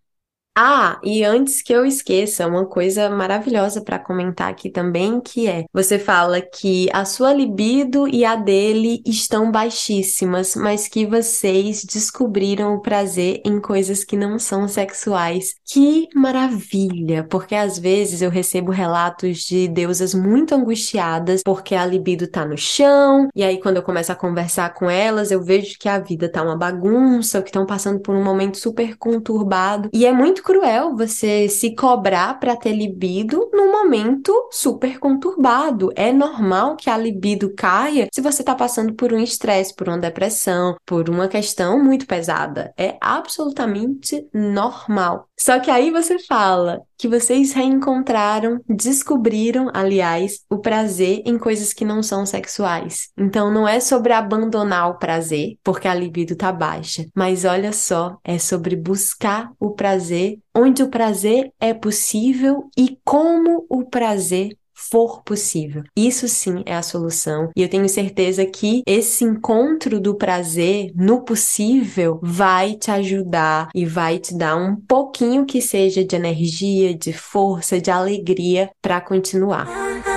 Ah, 0.57 1.01
e 1.03 1.25
antes 1.25 1.61
que 1.61 1.73
eu 1.73 1.85
esqueça, 1.85 2.47
uma 2.47 2.65
coisa 2.65 3.11
maravilhosa 3.11 3.83
para 3.83 3.99
comentar 3.99 4.49
aqui 4.49 4.71
também, 4.71 5.21
que 5.21 5.49
é, 5.49 5.65
você 5.73 5.99
fala 5.99 6.41
que 6.41 6.89
a 6.93 7.05
sua 7.05 7.33
libido 7.33 8.07
e 8.07 8.25
a 8.25 8.37
dele 8.37 9.03
estão 9.05 9.51
baixíssimas, 9.51 10.55
mas 10.55 10.87
que 10.87 11.07
vocês 11.07 11.85
descobriram 11.85 12.73
o 12.75 12.81
prazer 12.81 13.43
em 13.45 13.61
coisas 13.61 14.05
que 14.05 14.17
não 14.17 14.39
são 14.39 14.69
sexuais. 14.69 15.57
Que 15.65 16.09
maravilha, 16.15 17.27
porque 17.29 17.57
às 17.57 17.77
vezes 17.77 18.23
eu 18.23 18.31
recebo 18.31 18.71
relatos 18.71 19.39
de 19.39 19.67
deusas 19.67 20.15
muito 20.15 20.55
angustiadas 20.55 21.43
porque 21.45 21.75
a 21.75 21.85
libido 21.85 22.29
tá 22.29 22.45
no 22.45 22.57
chão, 22.57 23.29
e 23.35 23.43
aí 23.43 23.59
quando 23.59 23.79
eu 23.79 23.83
começo 23.83 24.13
a 24.13 24.15
conversar 24.15 24.73
com 24.73 24.89
elas, 24.89 25.33
eu 25.33 25.43
vejo 25.43 25.77
que 25.81 25.89
a 25.89 25.99
vida 25.99 26.29
tá 26.29 26.45
uma 26.45 26.57
bagunça, 26.57 27.43
que 27.43 27.49
estão 27.49 27.67
passando 27.67 27.99
por 27.99 28.15
um 28.15 28.23
momento 28.23 28.57
super 28.57 28.97
conturbado, 28.97 29.89
e 29.93 30.07
é 30.07 30.13
muito 30.13 30.44
cruel 30.45 30.95
você 30.95 31.49
se 31.49 31.75
cobrar 31.75 32.39
para 32.39 32.55
ter 32.55 32.73
libido 32.73 33.49
num 33.53 33.73
momento 33.73 34.33
super 34.53 34.99
conturbado. 34.99 35.91
É 35.97 36.13
normal 36.13 36.77
que 36.77 36.91
a 36.91 36.99
libido 36.99 37.55
caia 37.55 38.09
se 38.13 38.21
você 38.21 38.43
está 38.43 38.55
passando 38.55 38.93
por 38.95 39.13
um 39.13 39.19
estresse, 39.19 39.75
por 39.75 39.89
uma 39.89 39.99
depressão, 39.99 40.77
por 40.85 41.09
uma 41.09 41.27
questão 41.29 41.83
muito 41.83 42.07
pesada. 42.07 42.75
É 42.77 42.97
absolutamente 43.01 44.29
normal. 44.33 45.29
Só 45.39 45.59
que 45.59 45.71
aí 45.71 45.91
você 45.91 46.19
fala 46.19 46.81
que 46.97 47.09
vocês 47.09 47.53
reencontraram, 47.53 48.61
descobriram, 48.69 49.71
aliás, 49.75 50.41
o 50.49 50.59
prazer 50.59 51.23
em 51.27 51.39
coisas 51.39 51.73
que 51.73 51.85
não 51.85 52.03
são 52.03 52.25
sexuais. 52.25 53.11
Então 53.19 53.51
não 53.51 53.67
é 53.67 53.81
sobre 53.81 54.13
abandonar 54.13 54.89
o 54.91 54.99
prazer, 54.99 55.59
porque 55.63 55.89
a 55.89 55.95
libido 55.95 56.37
tá 56.37 56.53
baixa, 56.53 57.07
mas 57.15 57.45
olha 57.45 57.73
só, 57.73 58.17
é 58.25 58.39
sobre 58.39 58.77
buscar 58.77 59.51
o 59.59 59.73
prazer 59.73 60.39
onde 60.55 60.83
o 60.83 60.89
prazer 60.89 61.51
é 61.61 61.75
possível 61.75 62.71
e 62.77 62.97
como 63.05 63.67
o 63.69 63.85
prazer 63.85 64.57
for 64.75 65.23
possível. 65.23 65.83
Isso 65.97 66.29
sim 66.29 66.63
é 66.67 66.75
a 66.75 66.83
solução. 66.83 67.51
E 67.57 67.63
eu 67.63 67.69
tenho 67.69 67.89
certeza 67.89 68.45
que 68.45 68.83
esse 68.87 69.25
encontro 69.25 70.01
do 70.01 70.15
prazer 70.15 70.91
no 70.95 71.23
possível 71.25 72.19
vai 72.23 72.75
te 72.75 72.91
ajudar 72.91 73.69
e 73.75 73.85
vai 73.87 74.19
te 74.19 74.37
dar 74.37 74.57
um 74.57 74.77
pouquinho 74.77 75.47
que 75.47 75.61
seja 75.63 76.05
de 76.05 76.17
energia, 76.17 76.95
de 76.95 77.13
força, 77.13 77.81
de 77.81 77.91
alegria 77.91 78.71
para 78.83 79.01
continuar. 79.01 80.14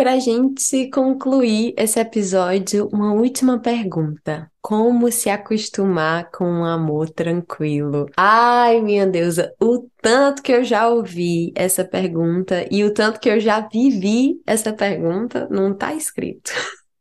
Para 0.00 0.14
a 0.14 0.18
gente 0.18 0.88
concluir 0.88 1.74
esse 1.76 2.00
episódio, 2.00 2.88
uma 2.90 3.12
última 3.12 3.58
pergunta. 3.58 4.50
Como 4.58 5.12
se 5.12 5.28
acostumar 5.28 6.30
com 6.30 6.46
um 6.46 6.64
amor 6.64 7.10
tranquilo? 7.10 8.06
Ai, 8.16 8.80
minha 8.80 9.06
deusa, 9.06 9.52
o 9.60 9.86
tanto 10.00 10.42
que 10.42 10.52
eu 10.52 10.64
já 10.64 10.88
ouvi 10.88 11.52
essa 11.54 11.84
pergunta 11.84 12.66
e 12.70 12.82
o 12.82 12.94
tanto 12.94 13.20
que 13.20 13.28
eu 13.28 13.38
já 13.38 13.60
vivi 13.60 14.40
essa 14.46 14.72
pergunta 14.72 15.46
não 15.50 15.74
tá 15.74 15.92
escrito. 15.92 16.50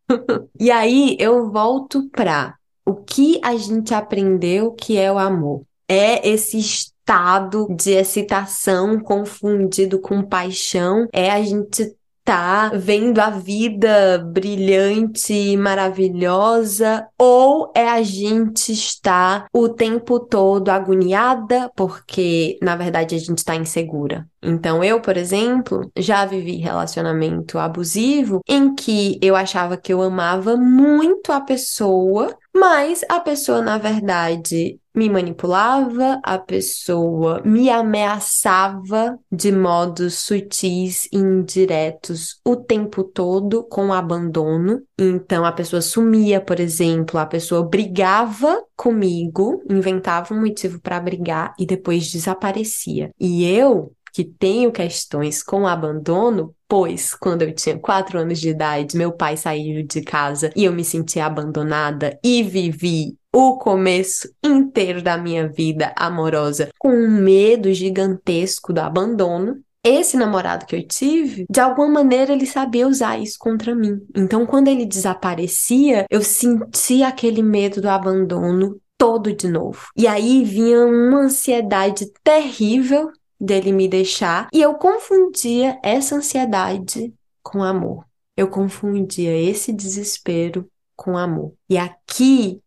e 0.60 0.70
aí 0.70 1.16
eu 1.22 1.50
volto 1.50 2.10
para 2.10 2.56
o 2.86 2.96
que 2.96 3.40
a 3.42 3.56
gente 3.56 3.94
aprendeu 3.94 4.74
que 4.74 4.98
é 4.98 5.10
o 5.10 5.18
amor. 5.18 5.64
É 5.88 6.28
esse 6.28 6.60
estado 6.60 7.66
de 7.70 7.92
excitação 7.92 9.00
confundido 9.00 10.02
com 10.02 10.22
paixão, 10.22 11.08
é 11.14 11.32
a 11.32 11.42
gente 11.42 11.98
tá 12.30 12.70
vendo 12.76 13.18
a 13.18 13.32
vida 13.32 14.20
brilhante 14.20 15.58
maravilhosa, 15.58 17.08
ou 17.18 17.74
é 17.76 17.90
a 17.90 18.04
gente 18.04 18.72
estar 18.72 19.48
o 19.52 19.68
tempo 19.68 20.20
todo 20.20 20.70
agoniada 20.70 21.72
porque, 21.76 22.60
na 22.62 22.76
verdade, 22.76 23.16
a 23.16 23.18
gente 23.18 23.40
está 23.40 23.56
insegura. 23.56 24.28
Então, 24.44 24.84
eu, 24.84 25.02
por 25.02 25.18
exemplo, 25.18 25.92
já 25.98 26.24
vivi 26.24 26.58
relacionamento 26.58 27.58
abusivo 27.58 28.42
em 28.48 28.76
que 28.76 29.18
eu 29.24 29.36
achava 29.36 29.76
que 29.76 29.92
eu 29.92 30.00
amava 30.00 30.56
muito 30.56 31.32
a 31.32 31.42
pessoa, 31.42 32.38
mas 32.56 33.02
a 33.10 33.20
pessoa, 33.20 33.60
na 33.60 33.80
verdade, 33.80 34.80
me 35.00 35.10
manipulava, 35.10 36.20
a 36.22 36.38
pessoa 36.38 37.42
me 37.46 37.70
ameaçava 37.70 39.18
de 39.32 39.50
modos 39.50 40.16
sutis 40.16 41.06
e 41.06 41.16
indiretos 41.18 42.42
o 42.46 42.58
tempo 42.58 43.02
todo 43.06 43.64
com 43.64 43.94
abandono. 43.94 44.82
Então 44.98 45.46
a 45.46 45.54
pessoa 45.54 45.82
sumia, 45.82 46.42
por 46.42 46.60
exemplo, 46.60 47.18
a 47.18 47.26
pessoa 47.26 47.64
brigava 47.64 48.62
comigo, 48.76 49.64
inventava 49.70 50.34
um 50.34 50.42
motivo 50.42 50.82
para 50.82 51.00
brigar 51.00 51.54
e 51.58 51.66
depois 51.66 52.12
desaparecia. 52.12 53.10
E 53.18 53.46
eu 53.46 53.94
que 54.12 54.26
tenho 54.26 54.72
questões 54.72 55.44
com 55.44 55.68
abandono, 55.68 56.54
pois 56.68 57.14
quando 57.14 57.44
eu 57.44 57.54
tinha 57.54 57.78
quatro 57.78 58.20
anos 58.20 58.40
de 58.40 58.50
idade, 58.50 58.98
meu 58.98 59.12
pai 59.12 59.38
saiu 59.38 59.86
de 59.86 60.02
casa 60.02 60.52
e 60.56 60.66
eu 60.66 60.74
me 60.74 60.84
senti 60.84 61.20
abandonada 61.20 62.20
e 62.24 62.44
vivi 62.44 63.19
o 63.34 63.58
começo 63.58 64.30
inteiro 64.44 65.02
da 65.02 65.18
minha 65.18 65.48
vida 65.48 65.94
amorosa 65.96 66.70
com 66.80 66.90
um 66.90 67.10
medo 67.10 67.72
gigantesco 67.74 68.74
do 68.74 68.80
abandono. 68.80 69.62
Esse 69.84 70.18
namorado 70.18 70.66
que 70.66 70.76
eu 70.76 70.86
tive, 70.86 71.46
de 71.50 71.60
alguma 71.60 71.88
maneira 71.88 72.34
ele 72.34 72.46
sabia 72.46 72.88
usar 72.88 73.18
isso 73.18 73.38
contra 73.40 73.74
mim. 73.74 74.02
Então, 74.14 74.46
quando 74.46 74.68
ele 74.68 74.86
desaparecia, 74.86 76.06
eu 76.10 76.22
sentia 76.22 77.08
aquele 77.08 77.42
medo 77.42 77.82
do 77.82 77.90
abandono 77.90 78.80
todo 78.98 79.34
de 79.34 79.48
novo. 79.48 79.88
E 79.96 80.06
aí 80.06 80.44
vinha 80.44 80.86
uma 80.86 81.22
ansiedade 81.22 82.12
terrível 82.22 83.10
dele 83.40 83.72
me 83.72 83.88
deixar, 83.88 84.50
e 84.54 84.62
eu 84.62 84.74
confundia 84.74 85.80
essa 85.82 86.16
ansiedade 86.16 87.14
com 87.42 87.64
amor. 87.64 88.04
Eu 88.36 88.50
confundia 88.50 89.34
esse 89.34 89.72
desespero 89.72 90.70
com 90.94 91.18
amor. 91.18 91.54
E 91.70 91.78
aqui 91.78 92.62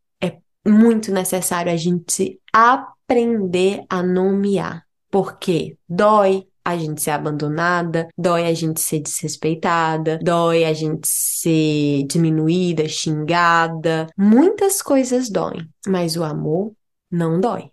muito 0.66 1.12
necessário 1.12 1.72
a 1.72 1.76
gente 1.76 2.40
aprender 2.52 3.84
a 3.88 4.02
nomear. 4.02 4.84
Porque 5.10 5.76
dói 5.88 6.46
a 6.64 6.76
gente 6.76 7.02
ser 7.02 7.10
abandonada, 7.10 8.08
dói 8.16 8.44
a 8.46 8.54
gente 8.54 8.80
ser 8.80 9.00
desrespeitada, 9.00 10.18
dói 10.22 10.64
a 10.64 10.72
gente 10.72 11.06
ser 11.08 12.04
diminuída, 12.04 12.88
xingada. 12.88 14.06
Muitas 14.16 14.80
coisas 14.80 15.28
doem, 15.28 15.68
mas 15.86 16.16
o 16.16 16.22
amor 16.22 16.72
não 17.10 17.40
dói. 17.40 17.70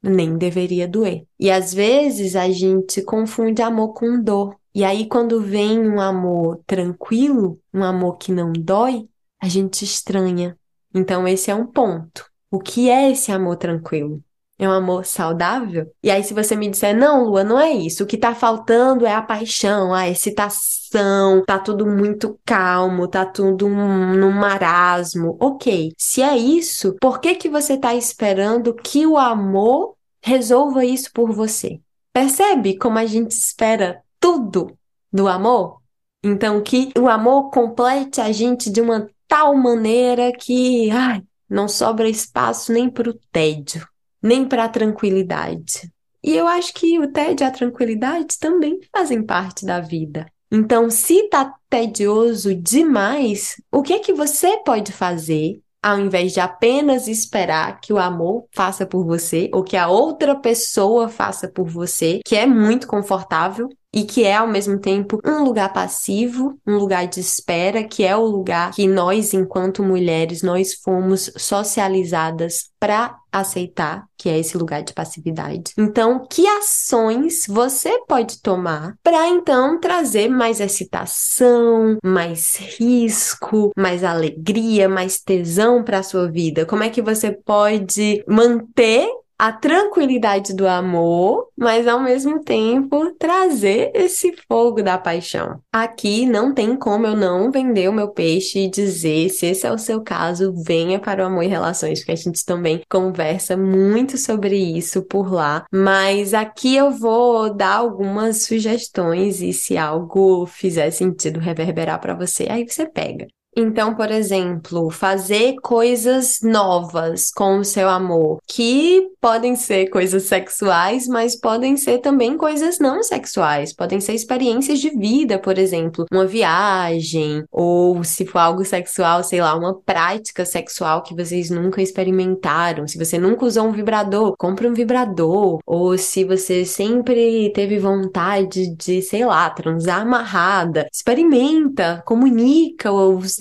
Nem 0.00 0.38
deveria 0.38 0.86
doer. 0.86 1.24
E 1.38 1.50
às 1.50 1.74
vezes 1.74 2.36
a 2.36 2.48
gente 2.50 3.02
confunde 3.02 3.60
amor 3.60 3.94
com 3.94 4.22
dor. 4.22 4.56
E 4.72 4.84
aí, 4.84 5.08
quando 5.08 5.40
vem 5.40 5.80
um 5.80 6.00
amor 6.00 6.60
tranquilo, 6.64 7.60
um 7.74 7.82
amor 7.82 8.16
que 8.16 8.30
não 8.30 8.52
dói, 8.52 9.08
a 9.40 9.48
gente 9.48 9.84
estranha. 9.84 10.56
Então, 10.94 11.26
esse 11.26 11.50
é 11.50 11.54
um 11.54 11.66
ponto. 11.66 12.27
O 12.50 12.58
que 12.58 12.88
é 12.88 13.10
esse 13.10 13.30
amor 13.30 13.56
tranquilo? 13.56 14.22
É 14.58 14.68
um 14.68 14.72
amor 14.72 15.04
saudável? 15.04 15.92
E 16.02 16.10
aí, 16.10 16.24
se 16.24 16.34
você 16.34 16.56
me 16.56 16.68
disser, 16.68 16.96
não, 16.96 17.24
Lua, 17.24 17.44
não 17.44 17.60
é 17.60 17.70
isso. 17.70 18.02
O 18.02 18.06
que 18.06 18.16
tá 18.16 18.34
faltando 18.34 19.06
é 19.06 19.14
a 19.14 19.22
paixão, 19.22 19.94
a 19.94 20.08
excitação, 20.08 21.44
tá 21.46 21.60
tudo 21.60 21.86
muito 21.86 22.40
calmo, 22.44 23.06
tá 23.06 23.24
tudo 23.24 23.68
num 23.68 24.32
marasmo. 24.32 25.36
Ok. 25.40 25.92
Se 25.96 26.22
é 26.22 26.36
isso, 26.36 26.96
por 27.00 27.20
que 27.20 27.36
que 27.36 27.48
você 27.48 27.78
tá 27.78 27.94
esperando 27.94 28.74
que 28.74 29.06
o 29.06 29.16
amor 29.16 29.94
resolva 30.20 30.84
isso 30.84 31.12
por 31.12 31.30
você? 31.32 31.80
Percebe 32.12 32.76
como 32.76 32.98
a 32.98 33.06
gente 33.06 33.30
espera 33.30 34.02
tudo 34.18 34.76
do 35.12 35.28
amor? 35.28 35.80
Então, 36.24 36.60
que 36.60 36.90
o 36.98 37.08
amor 37.08 37.50
complete 37.50 38.20
a 38.20 38.32
gente 38.32 38.70
de 38.70 38.80
uma 38.80 39.08
tal 39.28 39.54
maneira 39.54 40.32
que, 40.32 40.90
ai, 40.90 41.22
não 41.48 41.68
sobra 41.68 42.08
espaço 42.08 42.72
nem 42.72 42.90
para 42.90 43.10
o 43.10 43.18
tédio, 43.32 43.86
nem 44.22 44.44
para 44.46 44.64
a 44.64 44.68
tranquilidade. 44.68 45.90
E 46.22 46.34
eu 46.34 46.46
acho 46.46 46.74
que 46.74 46.98
o 46.98 47.10
tédio 47.10 47.44
e 47.44 47.46
a 47.46 47.50
tranquilidade 47.50 48.38
também 48.38 48.80
fazem 48.92 49.22
parte 49.22 49.64
da 49.64 49.80
vida. 49.80 50.26
Então, 50.50 50.90
se 50.90 51.28
tá 51.28 51.54
tedioso 51.68 52.54
demais, 52.54 53.56
o 53.70 53.82
que 53.82 53.92
é 53.92 53.98
que 53.98 54.12
você 54.12 54.58
pode 54.64 54.92
fazer 54.92 55.60
ao 55.82 55.98
invés 55.98 56.32
de 56.32 56.40
apenas 56.40 57.06
esperar 57.06 57.80
que 57.80 57.92
o 57.92 57.98
amor 57.98 58.46
faça 58.52 58.84
por 58.84 59.04
você 59.04 59.48
ou 59.52 59.62
que 59.62 59.76
a 59.76 59.88
outra 59.88 60.34
pessoa 60.34 61.08
faça 61.08 61.48
por 61.48 61.68
você, 61.68 62.20
que 62.24 62.36
é 62.36 62.46
muito 62.46 62.86
confortável, 62.86 63.68
e 63.92 64.04
que 64.04 64.24
é 64.24 64.36
ao 64.36 64.46
mesmo 64.46 64.78
tempo 64.78 65.18
um 65.24 65.42
lugar 65.42 65.72
passivo, 65.72 66.58
um 66.66 66.76
lugar 66.76 67.06
de 67.06 67.20
espera, 67.20 67.82
que 67.82 68.04
é 68.04 68.14
o 68.16 68.24
lugar 68.24 68.72
que 68.72 68.86
nós, 68.86 69.32
enquanto 69.32 69.82
mulheres, 69.82 70.42
nós 70.42 70.74
fomos 70.74 71.30
socializadas 71.36 72.70
para 72.78 73.16
aceitar, 73.32 74.04
que 74.16 74.28
é 74.28 74.38
esse 74.38 74.56
lugar 74.56 74.82
de 74.82 74.92
passividade. 74.92 75.72
Então, 75.76 76.26
que 76.30 76.46
ações 76.46 77.44
você 77.48 77.98
pode 78.06 78.40
tomar 78.40 78.94
para 79.02 79.28
então 79.28 79.80
trazer 79.80 80.28
mais 80.28 80.60
excitação, 80.60 81.98
mais 82.04 82.56
risco, 82.56 83.70
mais 83.76 84.04
alegria, 84.04 84.88
mais 84.88 85.20
tesão 85.20 85.82
para 85.82 85.98
a 85.98 86.02
sua 86.02 86.30
vida? 86.30 86.64
Como 86.64 86.82
é 86.82 86.90
que 86.90 87.02
você 87.02 87.32
pode 87.32 88.22
manter 88.26 89.08
a 89.38 89.52
tranquilidade 89.52 90.52
do 90.52 90.66
amor, 90.66 91.48
mas 91.56 91.86
ao 91.86 92.00
mesmo 92.00 92.42
tempo 92.42 93.12
trazer 93.12 93.92
esse 93.94 94.34
fogo 94.48 94.82
da 94.82 94.98
paixão. 94.98 95.60
Aqui 95.72 96.26
não 96.26 96.52
tem 96.52 96.76
como 96.76 97.06
eu 97.06 97.14
não 97.14 97.50
vender 97.52 97.88
o 97.88 97.92
meu 97.92 98.08
peixe 98.08 98.60
e 98.60 98.70
dizer, 98.70 99.28
se 99.30 99.46
esse 99.46 99.66
é 99.66 99.72
o 99.72 99.78
seu 99.78 100.02
caso, 100.02 100.52
venha 100.66 100.98
para 100.98 101.22
o 101.22 101.26
amor 101.26 101.44
e 101.44 101.46
relações, 101.46 102.00
porque 102.00 102.12
a 102.12 102.16
gente 102.16 102.44
também 102.44 102.82
conversa 102.90 103.56
muito 103.56 104.18
sobre 104.18 104.56
isso 104.56 105.02
por 105.02 105.32
lá. 105.32 105.64
Mas 105.72 106.34
aqui 106.34 106.74
eu 106.74 106.90
vou 106.90 107.54
dar 107.54 107.76
algumas 107.76 108.44
sugestões 108.44 109.40
e 109.40 109.52
se 109.52 109.78
algo 109.78 110.46
fizer 110.46 110.90
sentido 110.90 111.38
reverberar 111.38 112.00
para 112.00 112.14
você, 112.14 112.48
aí 112.50 112.66
você 112.66 112.86
pega. 112.86 113.28
Então, 113.60 113.92
por 113.92 114.08
exemplo, 114.08 114.88
fazer 114.88 115.56
coisas 115.60 116.38
novas 116.44 117.32
com 117.32 117.58
o 117.58 117.64
seu 117.64 117.88
amor, 117.88 118.38
que 118.46 119.02
podem 119.20 119.56
ser 119.56 119.88
coisas 119.88 120.22
sexuais, 120.22 121.08
mas 121.08 121.34
podem 121.34 121.76
ser 121.76 121.98
também 121.98 122.36
coisas 122.36 122.78
não 122.78 123.02
sexuais, 123.02 123.74
podem 123.74 124.00
ser 124.00 124.12
experiências 124.12 124.78
de 124.78 124.90
vida, 124.90 125.40
por 125.40 125.58
exemplo, 125.58 126.06
uma 126.12 126.24
viagem, 126.24 127.42
ou 127.50 128.04
se 128.04 128.24
for 128.24 128.38
algo 128.38 128.64
sexual, 128.64 129.24
sei 129.24 129.40
lá, 129.40 129.56
uma 129.56 129.74
prática 129.74 130.44
sexual 130.44 131.02
que 131.02 131.12
vocês 131.12 131.50
nunca 131.50 131.82
experimentaram. 131.82 132.86
Se 132.86 132.96
você 132.96 133.18
nunca 133.18 133.44
usou 133.44 133.66
um 133.66 133.72
vibrador, 133.72 134.36
compre 134.38 134.68
um 134.68 134.72
vibrador, 134.72 135.58
ou 135.66 135.98
se 135.98 136.22
você 136.22 136.64
sempre 136.64 137.52
teve 137.52 137.80
vontade 137.80 138.72
de, 138.76 139.02
sei 139.02 139.26
lá, 139.26 139.50
transar 139.50 140.02
amarrada, 140.02 140.86
experimenta, 140.92 142.04
comunica 142.06 142.92
os 142.92 143.36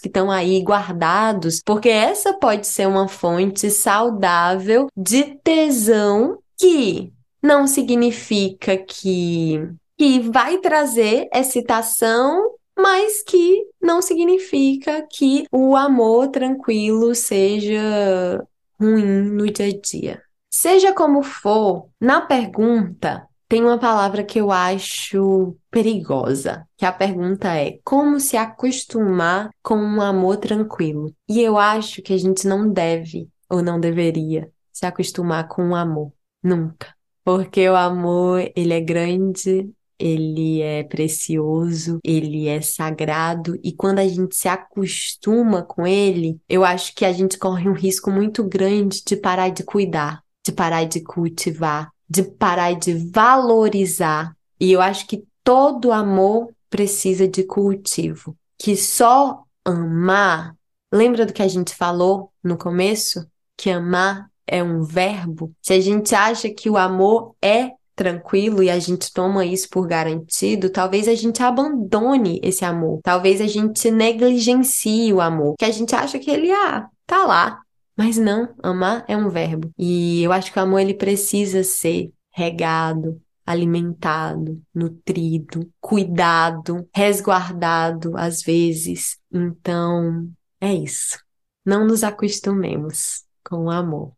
que 0.00 0.08
estão 0.08 0.30
aí 0.30 0.60
guardados, 0.62 1.60
porque 1.64 1.88
essa 1.88 2.32
pode 2.34 2.66
ser 2.66 2.86
uma 2.86 3.08
fonte 3.08 3.70
saudável 3.70 4.88
de 4.96 5.36
tesão 5.42 6.38
que 6.56 7.12
não 7.42 7.66
significa 7.66 8.76
que, 8.76 9.68
que 9.98 10.20
vai 10.20 10.58
trazer 10.58 11.28
excitação, 11.32 12.52
mas 12.76 13.22
que 13.22 13.66
não 13.80 14.00
significa 14.00 15.06
que 15.10 15.44
o 15.52 15.76
amor 15.76 16.28
tranquilo 16.28 17.14
seja 17.14 18.42
ruim 18.80 19.04
no 19.04 19.50
dia 19.50 19.66
a 19.66 19.80
dia. 19.80 20.22
Seja 20.50 20.92
como 20.92 21.22
for, 21.22 21.88
na 22.00 22.20
pergunta 22.20 23.28
tem 23.48 23.62
uma 23.62 23.78
palavra 23.78 24.24
que 24.24 24.40
eu 24.40 24.50
acho 24.50 25.56
perigosa, 25.70 26.66
que 26.76 26.84
a 26.84 26.92
pergunta 26.92 27.54
é: 27.54 27.78
como 27.84 28.18
se 28.18 28.36
acostumar 28.36 29.50
com 29.62 29.76
um 29.76 30.00
amor 30.00 30.36
tranquilo? 30.38 31.14
E 31.28 31.40
eu 31.40 31.58
acho 31.58 32.02
que 32.02 32.12
a 32.12 32.18
gente 32.18 32.46
não 32.46 32.70
deve 32.70 33.28
ou 33.48 33.62
não 33.62 33.78
deveria 33.78 34.50
se 34.72 34.86
acostumar 34.86 35.48
com 35.48 35.62
um 35.62 35.74
amor, 35.74 36.12
nunca. 36.42 36.94
Porque 37.24 37.68
o 37.68 37.76
amor, 37.76 38.50
ele 38.54 38.74
é 38.74 38.80
grande, 38.80 39.70
ele 39.98 40.60
é 40.60 40.82
precioso, 40.82 41.98
ele 42.04 42.48
é 42.48 42.60
sagrado 42.60 43.58
e 43.62 43.72
quando 43.72 44.00
a 44.00 44.08
gente 44.08 44.36
se 44.36 44.48
acostuma 44.48 45.62
com 45.62 45.86
ele, 45.86 46.40
eu 46.48 46.64
acho 46.64 46.94
que 46.94 47.04
a 47.04 47.12
gente 47.12 47.38
corre 47.38 47.68
um 47.68 47.72
risco 47.72 48.10
muito 48.10 48.42
grande 48.44 49.02
de 49.04 49.16
parar 49.16 49.50
de 49.50 49.62
cuidar, 49.62 50.22
de 50.44 50.52
parar 50.52 50.84
de 50.84 51.00
cultivar, 51.00 51.90
de 52.08 52.22
parar 52.22 52.74
de 52.74 52.94
valorizar. 53.10 54.36
E 54.60 54.72
eu 54.72 54.80
acho 54.80 55.06
que 55.06 55.24
todo 55.42 55.92
amor 55.92 56.50
precisa 56.70 57.28
de 57.28 57.44
cultivo. 57.44 58.36
Que 58.58 58.76
só 58.76 59.42
amar, 59.64 60.54
lembra 60.92 61.26
do 61.26 61.32
que 61.32 61.42
a 61.42 61.48
gente 61.48 61.74
falou 61.74 62.30
no 62.42 62.56
começo? 62.56 63.26
Que 63.56 63.70
amar 63.70 64.28
é 64.46 64.62
um 64.62 64.82
verbo. 64.82 65.52
Se 65.62 65.72
a 65.72 65.80
gente 65.80 66.14
acha 66.14 66.50
que 66.50 66.68
o 66.68 66.76
amor 66.76 67.34
é 67.42 67.72
tranquilo 67.94 68.62
e 68.62 68.70
a 68.70 68.78
gente 68.78 69.12
toma 69.12 69.44
isso 69.44 69.68
por 69.70 69.86
garantido, 69.86 70.68
talvez 70.68 71.06
a 71.08 71.14
gente 71.14 71.42
abandone 71.42 72.40
esse 72.42 72.64
amor. 72.64 73.00
Talvez 73.02 73.40
a 73.40 73.46
gente 73.46 73.90
negligencie 73.90 75.12
o 75.12 75.20
amor, 75.20 75.54
que 75.58 75.64
a 75.64 75.70
gente 75.70 75.94
acha 75.94 76.18
que 76.18 76.30
ele 76.30 76.50
ah, 76.50 76.88
tá 77.06 77.24
lá, 77.24 77.60
mas 77.96 78.16
não, 78.16 78.54
amar 78.62 79.04
é 79.08 79.16
um 79.16 79.28
verbo. 79.28 79.70
E 79.78 80.22
eu 80.22 80.32
acho 80.32 80.52
que 80.52 80.58
o 80.58 80.62
amor 80.62 80.80
ele 80.80 80.94
precisa 80.94 81.62
ser 81.62 82.12
regado, 82.32 83.20
alimentado, 83.46 84.60
nutrido, 84.74 85.70
cuidado, 85.80 86.88
resguardado 86.94 88.16
às 88.16 88.42
vezes. 88.42 89.18
Então, 89.32 90.28
é 90.60 90.72
isso. 90.74 91.18
Não 91.64 91.86
nos 91.86 92.02
acostumemos 92.02 93.24
com 93.44 93.66
o 93.66 93.70
amor. 93.70 94.12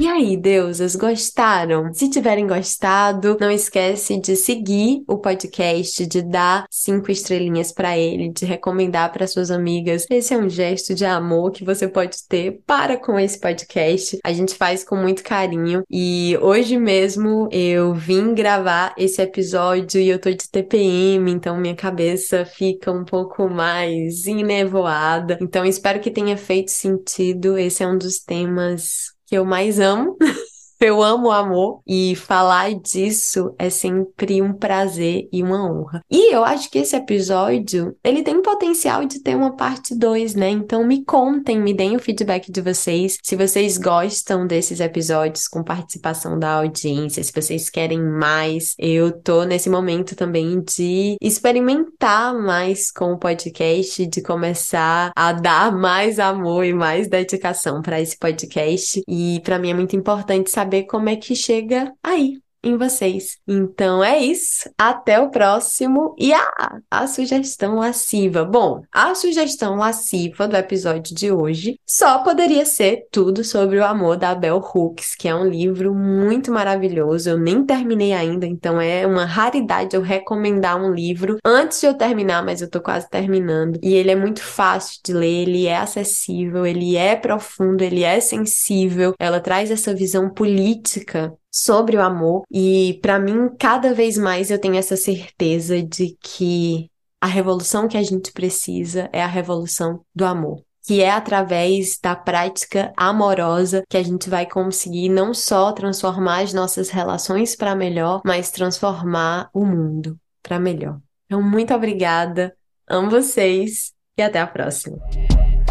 E 0.00 0.06
aí, 0.06 0.36
deusas, 0.36 0.94
gostaram? 0.94 1.92
Se 1.92 2.08
tiverem 2.08 2.46
gostado, 2.46 3.36
não 3.40 3.50
esquece 3.50 4.16
de 4.20 4.36
seguir 4.36 5.02
o 5.08 5.18
podcast, 5.18 6.06
de 6.06 6.22
dar 6.22 6.66
cinco 6.70 7.10
estrelinhas 7.10 7.72
para 7.72 7.98
ele, 7.98 8.28
de 8.28 8.44
recomendar 8.44 9.12
para 9.12 9.26
suas 9.26 9.50
amigas. 9.50 10.06
Esse 10.08 10.34
é 10.34 10.38
um 10.38 10.48
gesto 10.48 10.94
de 10.94 11.04
amor 11.04 11.50
que 11.50 11.64
você 11.64 11.88
pode 11.88 12.18
ter 12.28 12.62
para 12.64 12.96
com 12.96 13.18
esse 13.18 13.40
podcast. 13.40 14.20
A 14.22 14.32
gente 14.32 14.54
faz 14.54 14.84
com 14.84 14.94
muito 14.94 15.24
carinho 15.24 15.82
e 15.90 16.38
hoje 16.40 16.78
mesmo 16.78 17.48
eu 17.50 17.92
vim 17.92 18.34
gravar 18.34 18.94
esse 18.96 19.20
episódio 19.20 20.00
e 20.00 20.08
eu 20.08 20.20
tô 20.20 20.30
de 20.30 20.48
TPM, 20.48 21.28
então 21.28 21.58
minha 21.58 21.74
cabeça 21.74 22.44
fica 22.44 22.92
um 22.92 23.04
pouco 23.04 23.50
mais 23.50 24.26
enevoada. 24.26 25.38
Então 25.42 25.64
espero 25.64 25.98
que 25.98 26.12
tenha 26.12 26.36
feito 26.36 26.70
sentido. 26.70 27.58
Esse 27.58 27.82
é 27.82 27.88
um 27.88 27.98
dos 27.98 28.20
temas 28.20 29.17
que 29.28 29.36
eu 29.36 29.44
mais 29.44 29.78
amo. 29.78 30.16
Eu 30.80 31.02
amo 31.02 31.26
o 31.26 31.32
amor 31.32 31.80
e 31.84 32.14
falar 32.14 32.72
disso 32.72 33.52
é 33.58 33.68
sempre 33.68 34.40
um 34.40 34.52
prazer 34.52 35.28
e 35.32 35.42
uma 35.42 35.68
honra. 35.68 36.04
E 36.08 36.32
eu 36.32 36.44
acho 36.44 36.70
que 36.70 36.78
esse 36.78 36.94
episódio, 36.94 37.96
ele 38.04 38.22
tem 38.22 38.40
potencial 38.40 39.04
de 39.04 39.20
ter 39.20 39.34
uma 39.34 39.56
parte 39.56 39.92
2, 39.92 40.36
né? 40.36 40.50
Então 40.50 40.86
me 40.86 41.04
contem, 41.04 41.60
me 41.60 41.74
deem 41.74 41.96
o 41.96 41.98
feedback 41.98 42.52
de 42.52 42.60
vocês, 42.60 43.18
se 43.20 43.34
vocês 43.34 43.76
gostam 43.76 44.46
desses 44.46 44.78
episódios 44.78 45.48
com 45.48 45.64
participação 45.64 46.38
da 46.38 46.52
audiência, 46.52 47.24
se 47.24 47.32
vocês 47.32 47.68
querem 47.68 48.00
mais. 48.00 48.76
Eu 48.78 49.10
tô 49.10 49.42
nesse 49.42 49.68
momento 49.68 50.14
também 50.14 50.60
de 50.60 51.16
experimentar 51.20 52.32
mais 52.40 52.92
com 52.92 53.14
o 53.14 53.18
podcast, 53.18 54.06
de 54.06 54.22
começar 54.22 55.10
a 55.16 55.32
dar 55.32 55.76
mais 55.76 56.20
amor 56.20 56.64
e 56.64 56.72
mais 56.72 57.08
dedicação 57.08 57.82
para 57.82 58.00
esse 58.00 58.16
podcast. 58.16 59.02
E 59.08 59.40
para 59.42 59.58
mim 59.58 59.70
é 59.70 59.74
muito 59.74 59.96
importante 59.96 60.52
saber 60.52 60.67
saber 60.68 60.84
como 60.86 61.08
é 61.08 61.16
que 61.16 61.34
chega 61.34 61.94
aí 62.02 62.40
em 62.62 62.76
vocês. 62.76 63.38
Então 63.46 64.02
é 64.02 64.18
isso. 64.18 64.68
Até 64.76 65.20
o 65.20 65.30
próximo. 65.30 66.14
E 66.18 66.32
ah, 66.32 66.78
a 66.90 67.06
sugestão 67.06 67.76
lasciva. 67.76 68.44
Bom, 68.44 68.82
a 68.92 69.14
sugestão 69.14 69.76
lasciva 69.76 70.48
do 70.48 70.56
episódio 70.56 71.14
de 71.14 71.30
hoje 71.30 71.78
só 71.86 72.18
poderia 72.18 72.64
ser 72.64 73.06
Tudo 73.10 73.44
sobre 73.44 73.78
o 73.78 73.84
Amor 73.84 74.16
da 74.16 74.34
Bell 74.34 74.58
Hooks, 74.58 75.14
que 75.14 75.28
é 75.28 75.34
um 75.34 75.46
livro 75.48 75.94
muito 75.94 76.50
maravilhoso. 76.52 77.30
Eu 77.30 77.38
nem 77.38 77.64
terminei 77.64 78.12
ainda, 78.12 78.46
então 78.46 78.80
é 78.80 79.06
uma 79.06 79.24
raridade 79.24 79.94
eu 79.94 80.02
recomendar 80.02 80.80
um 80.80 80.92
livro 80.92 81.38
antes 81.44 81.80
de 81.80 81.86
eu 81.86 81.94
terminar, 81.94 82.44
mas 82.44 82.60
eu 82.60 82.70
tô 82.70 82.80
quase 82.80 83.08
terminando. 83.08 83.78
E 83.82 83.94
ele 83.94 84.10
é 84.10 84.16
muito 84.16 84.42
fácil 84.42 85.00
de 85.04 85.12
ler, 85.12 85.42
ele 85.48 85.66
é 85.66 85.76
acessível, 85.76 86.66
ele 86.66 86.96
é 86.96 87.16
profundo, 87.16 87.82
ele 87.82 88.02
é 88.02 88.20
sensível. 88.20 89.14
Ela 89.18 89.40
traz 89.40 89.70
essa 89.70 89.94
visão 89.94 90.28
política 90.30 91.32
sobre 91.50 91.96
o 91.96 92.02
amor 92.02 92.42
e 92.50 92.98
para 93.02 93.18
mim 93.18 93.48
cada 93.58 93.94
vez 93.94 94.16
mais 94.18 94.50
eu 94.50 94.58
tenho 94.58 94.76
essa 94.76 94.96
certeza 94.96 95.82
de 95.82 96.16
que 96.20 96.90
a 97.20 97.26
revolução 97.26 97.88
que 97.88 97.96
a 97.96 98.02
gente 98.02 98.32
precisa 98.32 99.08
é 99.12 99.22
a 99.22 99.26
revolução 99.26 100.00
do 100.14 100.24
amor. 100.24 100.62
Que 100.86 101.02
é 101.02 101.10
através 101.10 101.98
da 102.02 102.16
prática 102.16 102.92
amorosa 102.96 103.82
que 103.88 103.96
a 103.96 104.02
gente 104.02 104.30
vai 104.30 104.46
conseguir 104.46 105.08
não 105.08 105.34
só 105.34 105.72
transformar 105.72 106.42
as 106.42 106.52
nossas 106.52 106.88
relações 106.88 107.54
para 107.54 107.74
melhor, 107.74 108.22
mas 108.24 108.50
transformar 108.50 109.50
o 109.52 109.66
mundo 109.66 110.16
para 110.42 110.58
melhor. 110.58 110.98
Então, 111.26 111.42
muito 111.42 111.74
obrigada, 111.74 112.54
amo 112.88 113.10
vocês 113.10 113.92
e 114.16 114.22
até 114.22 114.40
a 114.40 114.46
próxima. 114.46 114.96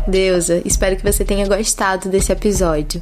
Deusa, 0.07 0.61
espero 0.63 0.95
que 0.95 1.03
você 1.03 1.25
tenha 1.25 1.47
gostado 1.47 2.09
desse 2.09 2.31
episódio. 2.31 3.01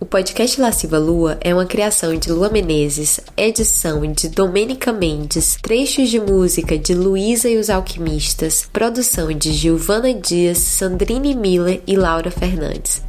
O 0.00 0.06
podcast 0.06 0.60
Lasciva 0.60 0.96
Lua 0.96 1.38
é 1.40 1.52
uma 1.52 1.66
criação 1.66 2.16
de 2.16 2.30
Lua 2.30 2.48
Menezes, 2.48 3.18
edição 3.36 4.00
de 4.12 4.28
Domênica 4.28 4.92
Mendes, 4.92 5.58
trechos 5.60 6.08
de 6.08 6.20
música 6.20 6.78
de 6.78 6.94
Luísa 6.94 7.48
e 7.48 7.58
os 7.58 7.68
Alquimistas, 7.68 8.68
produção 8.72 9.32
de 9.32 9.52
Giovana 9.52 10.14
Dias, 10.14 10.58
Sandrine 10.58 11.34
Miller 11.34 11.82
e 11.84 11.96
Laura 11.96 12.30
Fernandes. 12.30 13.07